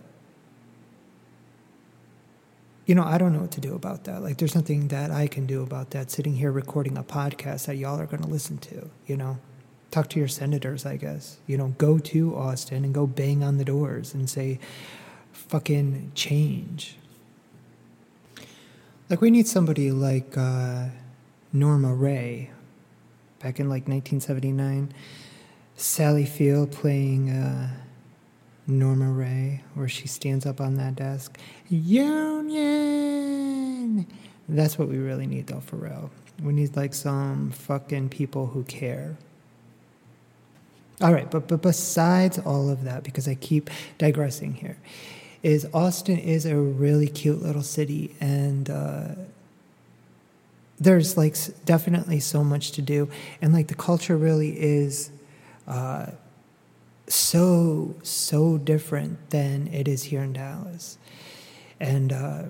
you 2.85 2.95
know, 2.95 3.03
I 3.03 3.17
don't 3.17 3.31
know 3.31 3.39
what 3.39 3.51
to 3.51 3.61
do 3.61 3.75
about 3.75 4.03
that. 4.03 4.21
Like, 4.21 4.37
there's 4.37 4.55
nothing 4.55 4.89
that 4.89 5.09
I 5.09 5.27
can 5.27 5.45
do 5.45 5.63
about 5.63 5.91
that 5.91 6.11
sitting 6.11 6.35
here 6.35 6.51
recording 6.51 6.97
a 6.97 7.03
podcast 7.03 7.67
that 7.67 7.77
y'all 7.77 7.99
are 7.99 8.05
going 8.05 8.21
to 8.21 8.27
listen 8.27 8.57
to, 8.57 8.89
you 9.07 9.15
know? 9.15 9.37
Talk 9.89 10.09
to 10.09 10.19
your 10.19 10.27
senators, 10.27 10.85
I 10.85 10.97
guess. 10.97 11.37
You 11.47 11.57
know, 11.57 11.75
go 11.77 11.99
to 11.99 12.35
Austin 12.35 12.83
and 12.83 12.93
go 12.93 13.07
bang 13.07 13.43
on 13.43 13.57
the 13.57 13.63
doors 13.63 14.13
and 14.13 14.29
say, 14.29 14.59
fucking 15.33 16.13
change. 16.15 16.95
Like, 19.09 19.19
we 19.21 19.29
need 19.29 19.47
somebody 19.47 19.91
like 19.91 20.37
uh, 20.37 20.85
Norma 21.51 21.93
Rae 21.93 22.49
back 23.39 23.59
in 23.59 23.67
like 23.67 23.87
1979. 23.87 24.93
Sally 25.75 26.25
Field 26.25 26.71
playing. 26.71 27.29
Uh, 27.29 27.69
Norma 28.65 29.11
Rae, 29.11 29.61
where 29.73 29.89
she 29.89 30.07
stands 30.07 30.45
up 30.45 30.61
on 30.61 30.75
that 30.75 30.95
desk. 30.95 31.37
Union! 31.69 32.87
That's 34.47 34.77
what 34.79 34.87
we 34.87 34.97
really 34.97 35.27
need, 35.27 35.47
though, 35.47 35.59
for 35.59 35.75
real. 35.77 36.11
We 36.41 36.53
need 36.53 36.75
like 36.75 36.93
some 36.93 37.51
fucking 37.51 38.09
people 38.09 38.47
who 38.47 38.63
care. 38.63 39.17
All 41.01 41.13
right, 41.13 41.29
but, 41.29 41.47
but 41.47 41.61
besides 41.61 42.39
all 42.39 42.69
of 42.69 42.83
that, 42.85 43.03
because 43.03 43.27
I 43.27 43.35
keep 43.35 43.69
digressing 43.97 44.53
here, 44.53 44.77
is 45.43 45.67
Austin 45.73 46.17
is 46.17 46.45
a 46.45 46.55
really 46.55 47.07
cute 47.07 47.41
little 47.41 47.61
city, 47.61 48.15
and 48.19 48.69
uh, 48.69 49.09
there's 50.79 51.17
like 51.17 51.35
definitely 51.65 52.19
so 52.19 52.43
much 52.43 52.71
to 52.71 52.81
do, 52.81 53.09
and 53.41 53.53
like 53.53 53.67
the 53.67 53.75
culture 53.75 54.17
really 54.17 54.59
is. 54.59 55.11
Uh, 55.67 56.07
so 57.07 57.93
so 58.01 58.57
different 58.57 59.29
than 59.29 59.67
it 59.67 59.87
is 59.87 60.03
here 60.03 60.23
in 60.23 60.33
Dallas, 60.33 60.97
and 61.79 62.13
uh, 62.13 62.43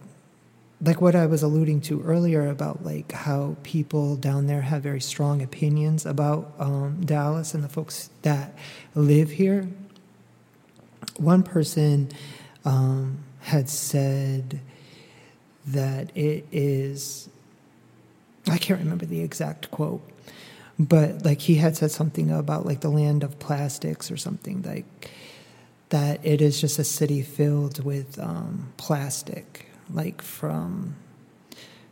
like 0.84 1.02
what 1.02 1.16
I 1.16 1.26
was 1.26 1.44
alluding 1.44 1.82
to 1.82 2.02
earlier 2.04 2.48
about 2.48 2.84
like 2.84 3.12
how 3.12 3.56
people 3.64 4.16
down 4.16 4.48
there 4.48 4.62
have 4.62 4.84
very 4.84 5.02
strong 5.02 5.42
opinions 5.42 6.06
about 6.06 6.54
um, 6.60 7.02
Dallas 7.06 7.54
and 7.54 7.64
the 7.64 7.70
folks 7.70 8.10
that 8.22 8.54
live 8.94 9.32
here. 9.32 9.68
One 11.18 11.44
person 11.44 12.10
um, 12.66 13.20
had 13.42 13.70
said 13.70 14.60
that 15.68 16.16
it 16.16 16.46
is. 16.52 17.30
I 18.50 18.58
can't 18.58 18.80
remember 18.80 19.06
the 19.06 19.22
exact 19.22 19.72
quote, 19.72 20.02
but 20.78 21.24
like 21.24 21.42
he 21.42 21.56
had 21.56 21.78
said 21.78 21.92
something 21.92 22.32
about 22.32 22.66
like 22.66 22.82
the 22.82 22.90
land 22.90 23.24
of 23.24 23.40
plastics 23.40 24.12
or 24.12 24.18
something 24.18 24.62
like 24.64 24.86
that 25.90 26.20
it 26.24 26.42
is 26.42 26.60
just 26.60 26.80
a 26.80 26.84
city 26.84 27.22
filled 27.22 27.84
with 27.84 28.18
um, 28.20 28.74
plastic 28.78 29.68
like 29.92 30.24
from 30.24 30.96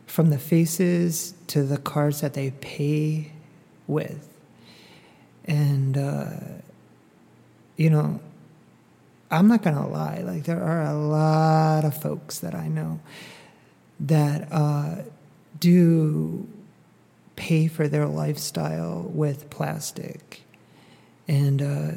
from 0.06 0.28
the 0.30 0.38
faces 0.38 1.34
to 1.46 1.62
the 1.62 1.78
cards 1.78 2.20
that 2.20 2.34
they 2.34 2.50
pay 2.50 3.30
with 3.86 4.28
and 5.44 5.96
uh, 5.96 6.30
you 7.76 7.88
know 7.88 8.20
i'm 9.32 9.48
not 9.48 9.62
gonna 9.62 9.88
lie 9.88 10.20
like 10.24 10.44
there 10.44 10.62
are 10.62 10.82
a 10.82 10.94
lot 10.94 11.84
of 11.84 12.00
folks 12.00 12.38
that 12.38 12.54
i 12.54 12.68
know 12.68 13.00
that 13.98 14.48
uh, 14.50 14.96
do 15.58 16.48
pay 17.36 17.66
for 17.68 17.88
their 17.88 18.06
lifestyle 18.06 19.02
with 19.02 19.48
plastic. 19.50 20.42
And 21.28 21.62
uh, 21.62 21.90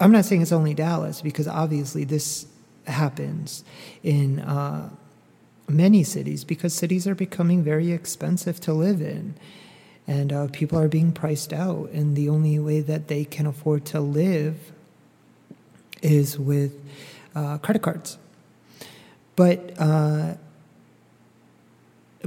I'm 0.00 0.12
not 0.12 0.24
saying 0.24 0.42
it's 0.42 0.52
only 0.52 0.74
Dallas 0.74 1.20
because 1.20 1.46
obviously 1.46 2.04
this 2.04 2.46
happens 2.86 3.62
in 4.02 4.40
uh, 4.40 4.90
many 5.68 6.02
cities 6.02 6.44
because 6.44 6.74
cities 6.74 7.06
are 7.06 7.14
becoming 7.14 7.62
very 7.62 7.92
expensive 7.92 8.58
to 8.60 8.72
live 8.72 9.00
in. 9.00 9.34
And 10.06 10.32
uh, 10.32 10.48
people 10.48 10.78
are 10.78 10.88
being 10.88 11.12
priced 11.12 11.52
out. 11.52 11.90
And 11.90 12.16
the 12.16 12.28
only 12.28 12.58
way 12.58 12.80
that 12.80 13.08
they 13.08 13.24
can 13.24 13.46
afford 13.46 13.84
to 13.86 14.00
live 14.00 14.72
is 16.02 16.38
with 16.38 16.72
uh, 17.34 17.58
credit 17.58 17.82
cards. 17.82 18.18
But 19.34 19.74
uh, 19.78 20.34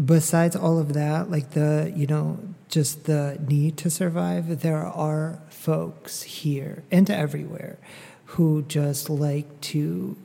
besides 0.04 0.56
all 0.56 0.80
of 0.80 0.94
that, 0.94 1.30
like 1.30 1.52
the, 1.52 1.94
you 1.96 2.08
know, 2.08 2.40
just 2.70 3.06
the 3.06 3.38
need 3.48 3.78
to 3.78 3.90
survive, 3.90 4.62
there 4.62 4.84
are 4.84 5.40
folks 5.50 6.24
here 6.24 6.84
and 6.92 7.10
everywhere 7.10 7.78
who 8.26 8.64
just 8.64 9.10
like 9.10 9.62
to 9.62 10.16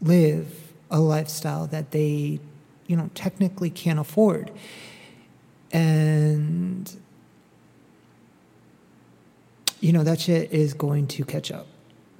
live 0.00 0.72
a 0.90 0.98
lifestyle 1.00 1.66
that 1.66 1.90
they, 1.90 2.40
you 2.86 2.96
know, 2.96 3.10
technically 3.14 3.70
can't 3.70 3.98
afford. 3.98 4.50
And, 5.72 6.92
you 9.80 9.92
know, 9.92 10.02
that 10.02 10.20
shit 10.20 10.50
is 10.50 10.74
going 10.74 11.06
to 11.08 11.24
catch 11.24 11.52
up. 11.52 11.66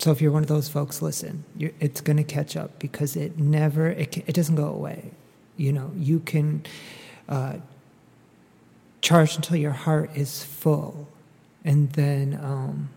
So 0.00 0.10
if 0.12 0.22
you're 0.22 0.32
one 0.32 0.42
of 0.42 0.48
those 0.48 0.66
folks, 0.66 1.02
listen, 1.02 1.44
it's 1.58 2.00
going 2.00 2.16
to 2.16 2.24
catch 2.24 2.56
up 2.56 2.78
because 2.78 3.16
it 3.16 3.38
never, 3.38 3.86
it, 3.88 4.16
it 4.16 4.32
doesn't 4.32 4.56
go 4.56 4.68
away. 4.68 5.10
You 5.58 5.74
know, 5.74 5.92
you 5.94 6.20
can 6.20 6.64
uh, 7.28 7.56
charge 9.02 9.36
until 9.36 9.56
your 9.56 9.72
heart 9.72 10.10
is 10.14 10.42
full, 10.42 11.06
and 11.66 11.92
then, 11.92 12.40
um, 12.42 12.88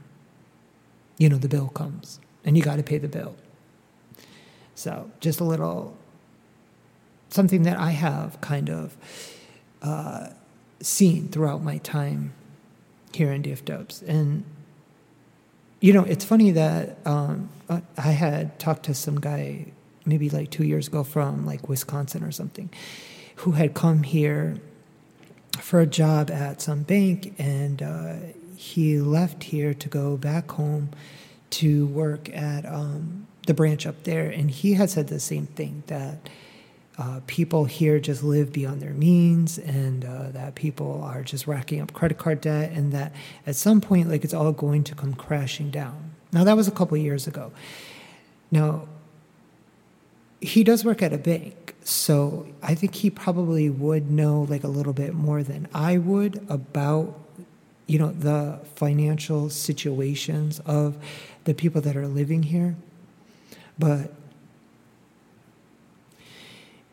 you 1.17 1.27
know, 1.27 1.37
the 1.37 1.49
bill 1.49 1.67
comes, 1.67 2.21
and 2.45 2.55
you 2.55 2.63
got 2.63 2.77
to 2.77 2.83
pay 2.83 2.99
the 2.99 3.09
bill. 3.09 3.35
So, 4.73 5.11
just 5.19 5.41
a 5.41 5.43
little 5.43 5.97
something 7.27 7.63
that 7.63 7.77
I 7.77 7.91
have 7.91 8.39
kind 8.39 8.69
of 8.69 8.95
uh, 9.81 10.29
seen 10.79 11.27
throughout 11.27 11.61
my 11.61 11.79
time 11.79 12.31
here 13.13 13.33
in 13.33 13.43
DF 13.43 13.65
Dubs. 13.65 14.01
And, 14.03 14.45
you 15.83 15.91
know, 15.91 16.05
it's 16.05 16.23
funny 16.23 16.51
that 16.51 16.95
um, 17.05 17.49
I 17.97 18.11
had 18.11 18.57
talked 18.57 18.83
to 18.83 18.93
some 18.93 19.19
guy 19.19 19.65
maybe 20.05 20.29
like 20.29 20.49
two 20.49 20.63
years 20.63 20.87
ago 20.87 21.03
from 21.03 21.45
like 21.45 21.67
Wisconsin 21.67 22.23
or 22.23 22.31
something, 22.31 22.69
who 23.35 23.51
had 23.51 23.73
come 23.73 24.03
here 24.03 24.61
for 25.59 25.81
a 25.81 25.85
job 25.85 26.31
at 26.31 26.61
some 26.61 26.83
bank, 26.83 27.35
and 27.37 27.83
uh, 27.83 28.15
he 28.55 28.97
left 28.97 29.43
here 29.43 29.73
to 29.73 29.89
go 29.89 30.15
back 30.15 30.51
home 30.51 30.91
to 31.49 31.85
work 31.87 32.33
at 32.33 32.65
um, 32.65 33.27
the 33.45 33.53
branch 33.53 33.85
up 33.85 34.05
there, 34.05 34.29
and 34.29 34.51
he 34.51 34.75
had 34.75 34.89
said 34.89 35.09
the 35.09 35.19
same 35.19 35.47
thing 35.47 35.83
that. 35.87 36.29
Uh, 36.97 37.21
people 37.25 37.65
here 37.65 37.99
just 37.99 38.23
live 38.23 38.53
beyond 38.53 38.79
their 38.79 38.93
means, 38.93 39.57
and 39.57 40.05
uh, 40.05 40.29
that 40.29 40.53
people 40.53 41.01
are 41.03 41.23
just 41.23 41.47
racking 41.47 41.81
up 41.81 41.91
credit 41.93 42.19
card 42.19 42.39
debt, 42.39 42.71
and 42.71 42.91
that 42.91 43.13
at 43.47 43.55
some 43.55 43.81
point, 43.81 44.09
like 44.09 44.23
it's 44.23 44.33
all 44.33 44.51
going 44.51 44.83
to 44.83 44.93
come 44.93 45.13
crashing 45.13 45.71
down. 45.71 46.11
Now, 46.31 46.43
that 46.43 46.55
was 46.55 46.67
a 46.67 46.71
couple 46.71 46.95
years 46.97 47.25
ago. 47.25 47.51
Now, 48.51 48.87
he 50.39 50.63
does 50.63 50.85
work 50.85 51.01
at 51.01 51.13
a 51.13 51.17
bank, 51.17 51.73
so 51.83 52.47
I 52.61 52.75
think 52.75 52.95
he 52.95 53.09
probably 53.09 53.69
would 53.69 54.11
know 54.11 54.41
like 54.43 54.63
a 54.63 54.67
little 54.67 54.93
bit 54.93 55.13
more 55.13 55.41
than 55.41 55.67
I 55.73 55.97
would 55.97 56.45
about 56.49 57.19
you 57.87 57.99
know 57.99 58.11
the 58.11 58.59
financial 58.75 59.49
situations 59.49 60.59
of 60.65 60.97
the 61.45 61.53
people 61.53 61.81
that 61.81 61.95
are 61.95 62.07
living 62.07 62.43
here. 62.43 62.75
But 63.77 64.13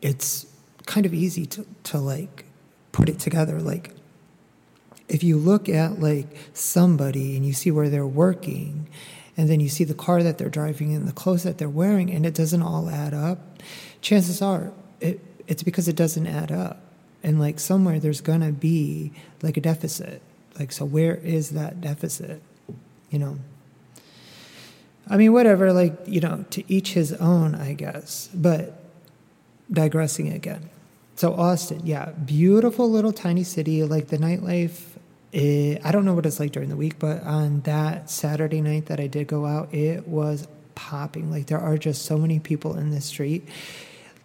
it's 0.01 0.45
kind 0.85 1.05
of 1.05 1.13
easy 1.13 1.45
to, 1.45 1.65
to 1.83 1.97
like 1.97 2.45
put 2.91 3.09
it 3.09 3.19
together. 3.19 3.59
Like 3.59 3.91
if 5.07 5.23
you 5.23 5.37
look 5.37 5.69
at 5.69 5.99
like 5.99 6.27
somebody 6.53 7.35
and 7.35 7.45
you 7.45 7.53
see 7.53 7.71
where 7.71 7.89
they're 7.89 8.07
working 8.07 8.87
and 9.37 9.49
then 9.49 9.59
you 9.59 9.69
see 9.69 9.83
the 9.83 9.93
car 9.93 10.23
that 10.23 10.37
they're 10.37 10.49
driving 10.49 10.93
and 10.95 11.07
the 11.07 11.11
clothes 11.13 11.43
that 11.43 11.57
they're 11.57 11.69
wearing 11.69 12.11
and 12.11 12.25
it 12.25 12.33
doesn't 12.33 12.61
all 12.61 12.89
add 12.89 13.13
up 13.13 13.61
chances 14.01 14.41
are 14.41 14.71
it, 14.99 15.19
it's 15.47 15.63
because 15.63 15.87
it 15.87 15.95
doesn't 15.95 16.27
add 16.27 16.51
up. 16.51 16.81
And 17.23 17.39
like 17.39 17.59
somewhere 17.59 17.99
there's 17.99 18.21
to 18.21 18.51
be 18.51 19.13
like 19.41 19.57
a 19.57 19.61
deficit. 19.61 20.21
Like 20.57 20.71
so 20.71 20.85
where 20.85 21.15
is 21.15 21.51
that 21.51 21.81
deficit? 21.81 22.41
You 23.09 23.19
know? 23.19 23.39
I 25.07 25.17
mean 25.17 25.33
whatever 25.33 25.73
like 25.73 25.99
you 26.05 26.21
know 26.21 26.45
to 26.51 26.63
each 26.71 26.93
his 26.93 27.13
own 27.13 27.55
i 27.55 27.73
guess. 27.73 28.29
But 28.33 28.80
digressing 29.71 30.31
again 30.31 30.69
so 31.21 31.35
Austin, 31.35 31.81
yeah, 31.85 32.13
beautiful 32.13 32.89
little 32.89 33.11
tiny 33.11 33.43
city. 33.43 33.83
Like 33.83 34.07
the 34.07 34.17
nightlife, 34.17 34.81
it, 35.31 35.79
I 35.85 35.91
don't 35.91 36.03
know 36.03 36.15
what 36.15 36.25
it's 36.25 36.39
like 36.39 36.51
during 36.51 36.69
the 36.69 36.75
week, 36.75 36.97
but 36.97 37.21
on 37.21 37.61
that 37.61 38.09
Saturday 38.09 38.59
night 38.59 38.87
that 38.87 38.99
I 38.99 39.05
did 39.05 39.27
go 39.27 39.45
out, 39.45 39.71
it 39.71 40.07
was 40.07 40.47
popping. 40.73 41.29
Like 41.29 41.45
there 41.45 41.59
are 41.59 41.77
just 41.77 42.05
so 42.05 42.17
many 42.17 42.39
people 42.39 42.75
in 42.75 42.89
the 42.89 43.01
street. 43.01 43.47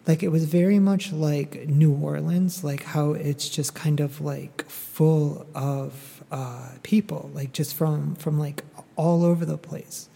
Like 0.07 0.23
it 0.23 0.29
was 0.29 0.45
very 0.45 0.79
much 0.79 1.13
like 1.13 1.69
New 1.69 1.93
Orleans, 1.93 2.65
like 2.65 2.85
how 2.85 3.13
it's 3.13 3.49
just 3.49 3.75
kind 3.75 4.01
of 4.01 4.23
like 4.23 4.67
full 4.67 5.47
of 5.55 6.25
uh, 6.31 6.71
people, 6.83 7.31
like 7.35 7.53
just 7.53 7.75
from 7.75 8.15
from 8.15 8.39
like 8.39 8.65
all 8.97 9.23
over 9.23 9.45
the 9.45 9.59
place. 9.59 10.09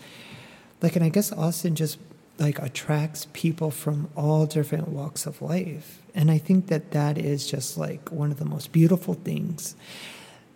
Like, 0.81 0.97
and 0.97 1.05
I 1.05 1.11
guess 1.11 1.31
Austin 1.31 1.75
just 1.75 1.99
like 2.41 2.59
attracts 2.59 3.29
people 3.33 3.71
from 3.71 4.09
all 4.17 4.47
different 4.47 4.89
walks 4.89 5.27
of 5.27 5.41
life, 5.41 6.03
and 6.15 6.31
I 6.31 6.39
think 6.39 6.67
that 6.67 6.91
that 6.91 7.19
is 7.19 7.49
just 7.49 7.79
like 7.79 8.11
one 8.11 8.33
of 8.33 8.39
the 8.39 8.45
most 8.45 8.73
beautiful 8.73 9.15
things 9.15 9.77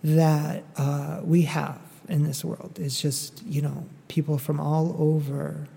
that 0.03 0.64
uh, 0.77 1.20
we 1.23 1.42
have 1.42 1.81
in 2.09 2.25
this 2.25 2.44
world. 2.44 2.79
Is 2.81 3.01
just 3.01 3.44
you 3.47 3.62
know 3.62 3.87
people 4.09 4.38
from 4.38 4.59
all 4.59 4.97
over 4.99 5.68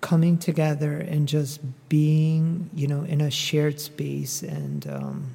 coming 0.00 0.38
together 0.38 0.98
and 0.98 1.26
just 1.26 1.60
being, 1.88 2.70
you 2.72 2.86
know, 2.86 3.02
in 3.02 3.20
a 3.20 3.30
shared 3.30 3.80
space 3.80 4.42
and 4.42 4.86
um, 4.86 5.34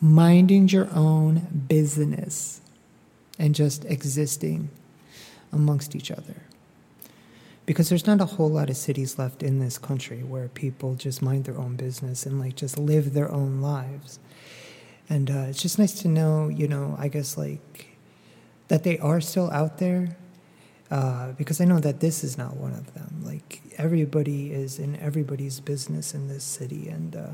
minding 0.00 0.68
your 0.68 0.88
own 0.92 1.64
business 1.68 2.60
and 3.38 3.54
just 3.54 3.84
existing 3.84 4.68
amongst 5.52 5.94
each 5.94 6.10
other. 6.10 6.42
Because 7.64 7.88
there's 7.88 8.06
not 8.06 8.20
a 8.20 8.24
whole 8.24 8.50
lot 8.50 8.70
of 8.70 8.76
cities 8.76 9.18
left 9.18 9.42
in 9.42 9.60
this 9.60 9.78
country 9.78 10.22
where 10.22 10.48
people 10.48 10.94
just 10.94 11.22
mind 11.22 11.44
their 11.44 11.58
own 11.58 11.76
business 11.76 12.26
and 12.26 12.40
like 12.40 12.56
just 12.56 12.76
live 12.76 13.12
their 13.12 13.30
own 13.30 13.60
lives. 13.60 14.18
And 15.08 15.30
uh, 15.30 15.46
it's 15.48 15.62
just 15.62 15.78
nice 15.78 15.94
to 16.02 16.08
know, 16.08 16.48
you 16.48 16.66
know, 16.66 16.96
I 16.98 17.08
guess 17.08 17.36
like 17.36 17.86
that 18.68 18.82
they 18.82 18.98
are 18.98 19.20
still 19.20 19.50
out 19.50 19.78
there 19.78 20.16
uh, 20.92 21.32
because 21.32 21.58
I 21.58 21.64
know 21.64 21.80
that 21.80 22.00
this 22.00 22.22
is 22.22 22.36
not 22.36 22.56
one 22.58 22.72
of 22.72 22.92
them. 22.92 23.22
Like 23.24 23.62
everybody 23.78 24.52
is 24.52 24.78
in 24.78 24.94
everybody's 24.96 25.58
business 25.58 26.14
in 26.14 26.28
this 26.28 26.44
city, 26.44 26.88
and 26.88 27.16
uh, 27.16 27.28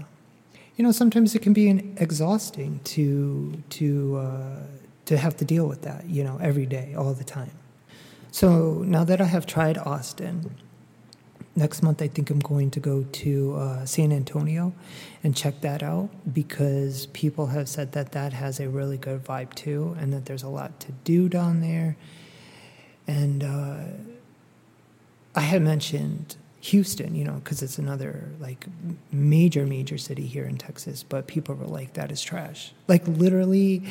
you 0.77 0.85
know 0.85 0.93
sometimes 0.93 1.35
it 1.35 1.43
can 1.43 1.53
be 1.53 1.69
an, 1.69 1.97
exhausting 1.99 2.81
to 2.85 3.61
to 3.71 4.17
uh, 4.17 4.63
to 5.07 5.19
have 5.19 5.37
to 5.39 5.45
deal 5.45 5.67
with 5.67 5.83
that. 5.83 6.09
You 6.09 6.23
know, 6.23 6.39
every 6.41 6.67
day, 6.67 6.95
all 6.97 7.15
the 7.15 7.25
time. 7.25 7.51
So 8.39 8.85
now 8.87 9.03
that 9.03 9.21
I 9.21 9.25
have 9.25 9.47
tried 9.47 9.79
Austin, 9.79 10.55
next 11.57 11.83
month 11.83 12.01
I 12.01 12.07
think 12.07 12.31
I'm 12.31 12.39
going 12.39 12.71
to 12.71 12.79
go 12.79 13.03
to 13.03 13.57
uh, 13.57 13.85
San 13.85 14.13
Antonio 14.13 14.73
and 15.25 15.35
check 15.35 15.61
that 15.63 15.83
out 15.83 16.11
because 16.33 17.07
people 17.07 17.47
have 17.49 17.69
said 17.69 17.91
that 17.95 18.13
that 18.13 18.33
has 18.33 18.61
a 18.61 18.69
really 18.69 18.97
good 18.97 19.25
vibe 19.25 19.55
too, 19.55 19.97
and 19.99 20.13
that 20.13 20.27
there's 20.27 20.45
a 20.45 20.49
lot 20.49 20.79
to 20.79 20.93
do 21.03 21.29
down 21.29 21.63
there 21.63 21.97
and 23.09 23.43
uh, 23.43 23.79
I 25.35 25.41
had 25.41 25.61
mentioned 25.63 26.37
Houston, 26.61 27.17
you 27.17 27.25
know, 27.25 27.41
because 27.43 27.61
it's 27.61 27.77
another 27.77 28.29
like 28.39 28.67
major, 29.11 29.67
major 29.67 29.99
city 29.99 30.27
here 30.29 30.45
in 30.45 30.59
Texas, 30.59 31.03
but 31.03 31.27
people 31.27 31.57
were 31.57 31.67
like, 31.67 31.95
that 31.95 32.13
is 32.13 32.23
trash. 32.23 32.73
Like 32.87 33.03
literally 33.09 33.83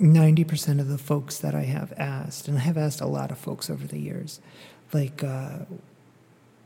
90% 0.00 0.80
of 0.80 0.88
the 0.88 0.98
folks 0.98 1.38
that 1.38 1.54
I 1.54 1.62
have 1.62 1.92
asked, 1.96 2.48
and 2.48 2.58
I 2.58 2.62
have 2.62 2.78
asked 2.78 3.00
a 3.00 3.06
lot 3.06 3.30
of 3.30 3.38
folks 3.38 3.68
over 3.68 3.86
the 3.86 3.98
years, 3.98 4.40
like, 4.92 5.22
uh, 5.22 5.60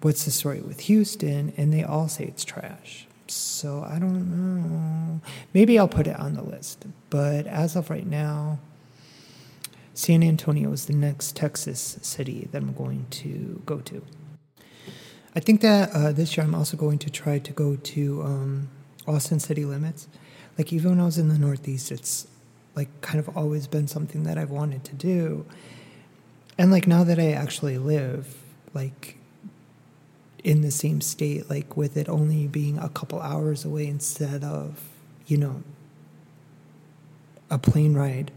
what's 0.00 0.24
the 0.24 0.30
story 0.30 0.60
with 0.60 0.80
Houston? 0.80 1.52
And 1.56 1.72
they 1.72 1.82
all 1.82 2.08
say 2.08 2.24
it's 2.24 2.44
trash. 2.44 3.06
So 3.26 3.84
I 3.88 3.98
don't 3.98 4.30
know. 4.30 5.20
Maybe 5.52 5.78
I'll 5.78 5.88
put 5.88 6.06
it 6.06 6.18
on 6.18 6.34
the 6.34 6.42
list. 6.42 6.86
But 7.10 7.46
as 7.46 7.74
of 7.74 7.90
right 7.90 8.06
now, 8.06 8.58
San 9.94 10.22
Antonio 10.22 10.72
is 10.72 10.86
the 10.86 10.92
next 10.92 11.36
Texas 11.36 11.98
city 12.02 12.48
that 12.52 12.62
I'm 12.62 12.74
going 12.74 13.06
to 13.10 13.62
go 13.64 13.78
to. 13.80 14.02
I 15.34 15.40
think 15.40 15.62
that 15.62 15.90
uh, 15.92 16.12
this 16.12 16.36
year 16.36 16.44
I'm 16.44 16.54
also 16.54 16.76
going 16.76 16.98
to 16.98 17.10
try 17.10 17.38
to 17.38 17.52
go 17.52 17.76
to 17.76 18.22
um, 18.22 18.68
Austin 19.06 19.40
city 19.40 19.64
limits. 19.64 20.06
Like 20.58 20.72
even 20.72 20.90
when 20.90 21.00
I 21.00 21.04
was 21.04 21.18
in 21.18 21.28
the 21.28 21.38
Northeast, 21.38 21.90
it's 21.90 22.26
like 22.74 23.00
kind 23.00 23.18
of 23.18 23.36
always 23.36 23.66
been 23.66 23.86
something 23.86 24.24
that 24.24 24.38
I've 24.38 24.50
wanted 24.50 24.84
to 24.84 24.94
do. 24.94 25.46
And 26.58 26.70
like 26.70 26.86
now 26.86 27.04
that 27.04 27.18
I 27.18 27.32
actually 27.32 27.78
live 27.78 28.36
like 28.72 29.18
in 30.42 30.60
the 30.60 30.70
same 30.70 31.00
state, 31.00 31.48
like 31.48 31.76
with 31.76 31.96
it 31.96 32.08
only 32.08 32.46
being 32.46 32.78
a 32.78 32.88
couple 32.88 33.20
hours 33.20 33.64
away 33.64 33.86
instead 33.86 34.44
of, 34.44 34.82
you 35.26 35.36
know, 35.36 35.62
a 37.50 37.58
plane 37.58 37.94
ride 37.94 38.30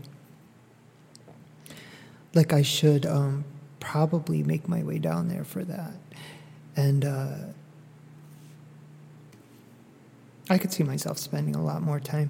like 2.38 2.54
I 2.54 2.62
should 2.62 3.06
um, 3.06 3.46
probably 3.80 4.44
make 4.44 4.70
my 4.70 4.84
way 4.84 5.00
down 5.00 5.28
there 5.28 5.44
for 5.44 5.64
that. 5.66 5.94
And 6.76 7.04
uh, 7.04 7.36
I 10.50 10.58
could 10.60 10.72
see 10.72 10.84
myself 10.84 11.18
spending 11.18 11.56
a 11.56 11.64
lot 11.64 11.82
more 11.82 12.00
time 12.00 12.30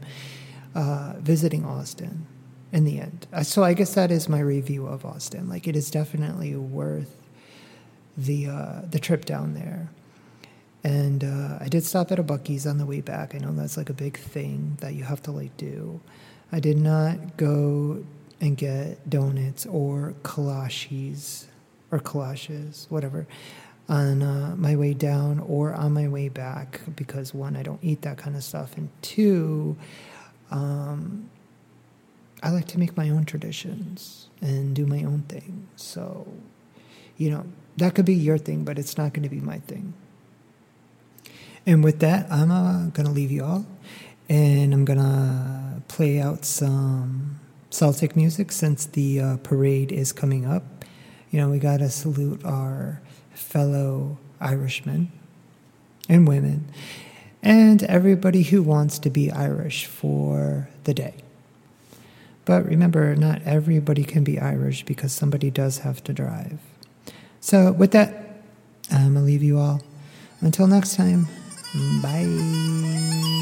uh, 0.77 1.13
visiting 1.19 1.65
Austin 1.65 2.27
in 2.71 2.83
the 2.83 2.99
end. 2.99 3.25
Uh, 3.33 3.41
so 3.41 3.63
I 3.63 3.73
guess 3.73 3.95
that 3.95 4.11
is 4.11 4.29
my 4.29 4.39
review 4.39 4.85
of 4.85 5.03
Austin. 5.05 5.49
Like 5.49 5.67
it 5.67 5.75
is 5.75 5.89
definitely 5.89 6.55
worth 6.55 7.15
the 8.15 8.47
uh, 8.47 8.81
the 8.89 8.99
trip 8.99 9.25
down 9.25 9.55
there. 9.55 9.89
And 10.83 11.23
uh, 11.23 11.57
I 11.59 11.67
did 11.67 11.83
stop 11.83 12.11
at 12.11 12.19
a 12.19 12.23
Buc-ee's 12.23 12.67
on 12.67 12.77
the 12.77 12.85
way 12.85 13.01
back. 13.01 13.33
I 13.33 13.39
know 13.39 13.51
that's 13.51 13.75
like 13.75 13.89
a 13.89 13.93
big 13.93 14.17
thing 14.17 14.77
that 14.79 14.93
you 14.93 15.03
have 15.03 15.21
to 15.23 15.31
like 15.31 15.57
do. 15.57 15.99
I 16.51 16.59
did 16.59 16.77
not 16.77 17.35
go 17.35 18.05
and 18.39 18.55
get 18.55 19.09
donuts 19.09 19.65
or 19.65 20.13
kolaches 20.21 21.45
or 21.91 21.99
kolaches, 21.99 22.89
whatever, 22.89 23.25
on 23.89 24.21
uh, 24.21 24.55
my 24.57 24.75
way 24.75 24.93
down 24.93 25.39
or 25.39 25.73
on 25.73 25.91
my 25.93 26.07
way 26.07 26.29
back 26.29 26.81
because 26.95 27.33
one, 27.33 27.55
I 27.55 27.63
don't 27.63 27.83
eat 27.83 28.03
that 28.03 28.17
kind 28.17 28.35
of 28.35 28.43
stuff, 28.43 28.77
and 28.77 28.89
two, 29.01 29.75
um, 30.51 31.29
I 32.43 32.51
like 32.51 32.67
to 32.67 32.79
make 32.79 32.95
my 32.95 33.09
own 33.09 33.25
traditions 33.25 34.27
and 34.41 34.75
do 34.75 34.85
my 34.85 35.03
own 35.03 35.23
thing. 35.23 35.67
So, 35.75 36.27
you 37.17 37.31
know, 37.31 37.45
that 37.77 37.95
could 37.95 38.05
be 38.05 38.13
your 38.13 38.37
thing, 38.37 38.63
but 38.63 38.77
it's 38.77 38.97
not 38.97 39.13
going 39.13 39.23
to 39.23 39.29
be 39.29 39.39
my 39.39 39.59
thing. 39.59 39.93
And 41.65 41.83
with 41.83 41.99
that, 41.99 42.31
I'm 42.31 42.51
uh, 42.51 42.87
going 42.89 43.05
to 43.05 43.11
leave 43.11 43.31
you 43.31 43.43
all 43.43 43.65
and 44.29 44.73
I'm 44.73 44.85
going 44.85 44.99
to 44.99 45.81
play 45.87 46.19
out 46.19 46.45
some 46.45 47.39
Celtic 47.69 48.15
music 48.15 48.51
since 48.51 48.85
the 48.85 49.19
uh, 49.19 49.37
parade 49.37 49.91
is 49.91 50.11
coming 50.11 50.45
up. 50.45 50.63
You 51.31 51.41
know, 51.41 51.49
we 51.49 51.59
got 51.59 51.77
to 51.77 51.89
salute 51.89 52.43
our 52.45 53.01
fellow 53.33 54.17
Irishmen 54.39 55.11
and 56.07 56.27
women 56.27 56.71
and 57.47 57.81
everybody 57.83 58.43
who 58.43 58.61
wants 58.61 58.99
to 58.99 59.09
be 59.09 59.31
Irish 59.31 59.85
for 59.85 60.67
the 60.83 60.93
day. 60.93 61.13
But 62.43 62.65
remember, 62.65 63.15
not 63.15 63.41
everybody 63.43 64.03
can 64.03 64.25
be 64.25 64.37
Irish 64.37 64.83
because 64.83 65.13
somebody 65.13 65.49
does 65.49 65.79
have 65.79 66.03
to 66.03 66.13
drive. 66.13 66.59
So, 67.39 67.71
with 67.71 67.91
that, 67.91 68.41
I'm 68.91 69.13
going 69.13 69.15
to 69.15 69.21
leave 69.21 69.43
you 69.43 69.59
all. 69.59 69.81
Until 70.41 70.67
next 70.67 70.97
time, 70.97 71.27
bye. 72.01 73.36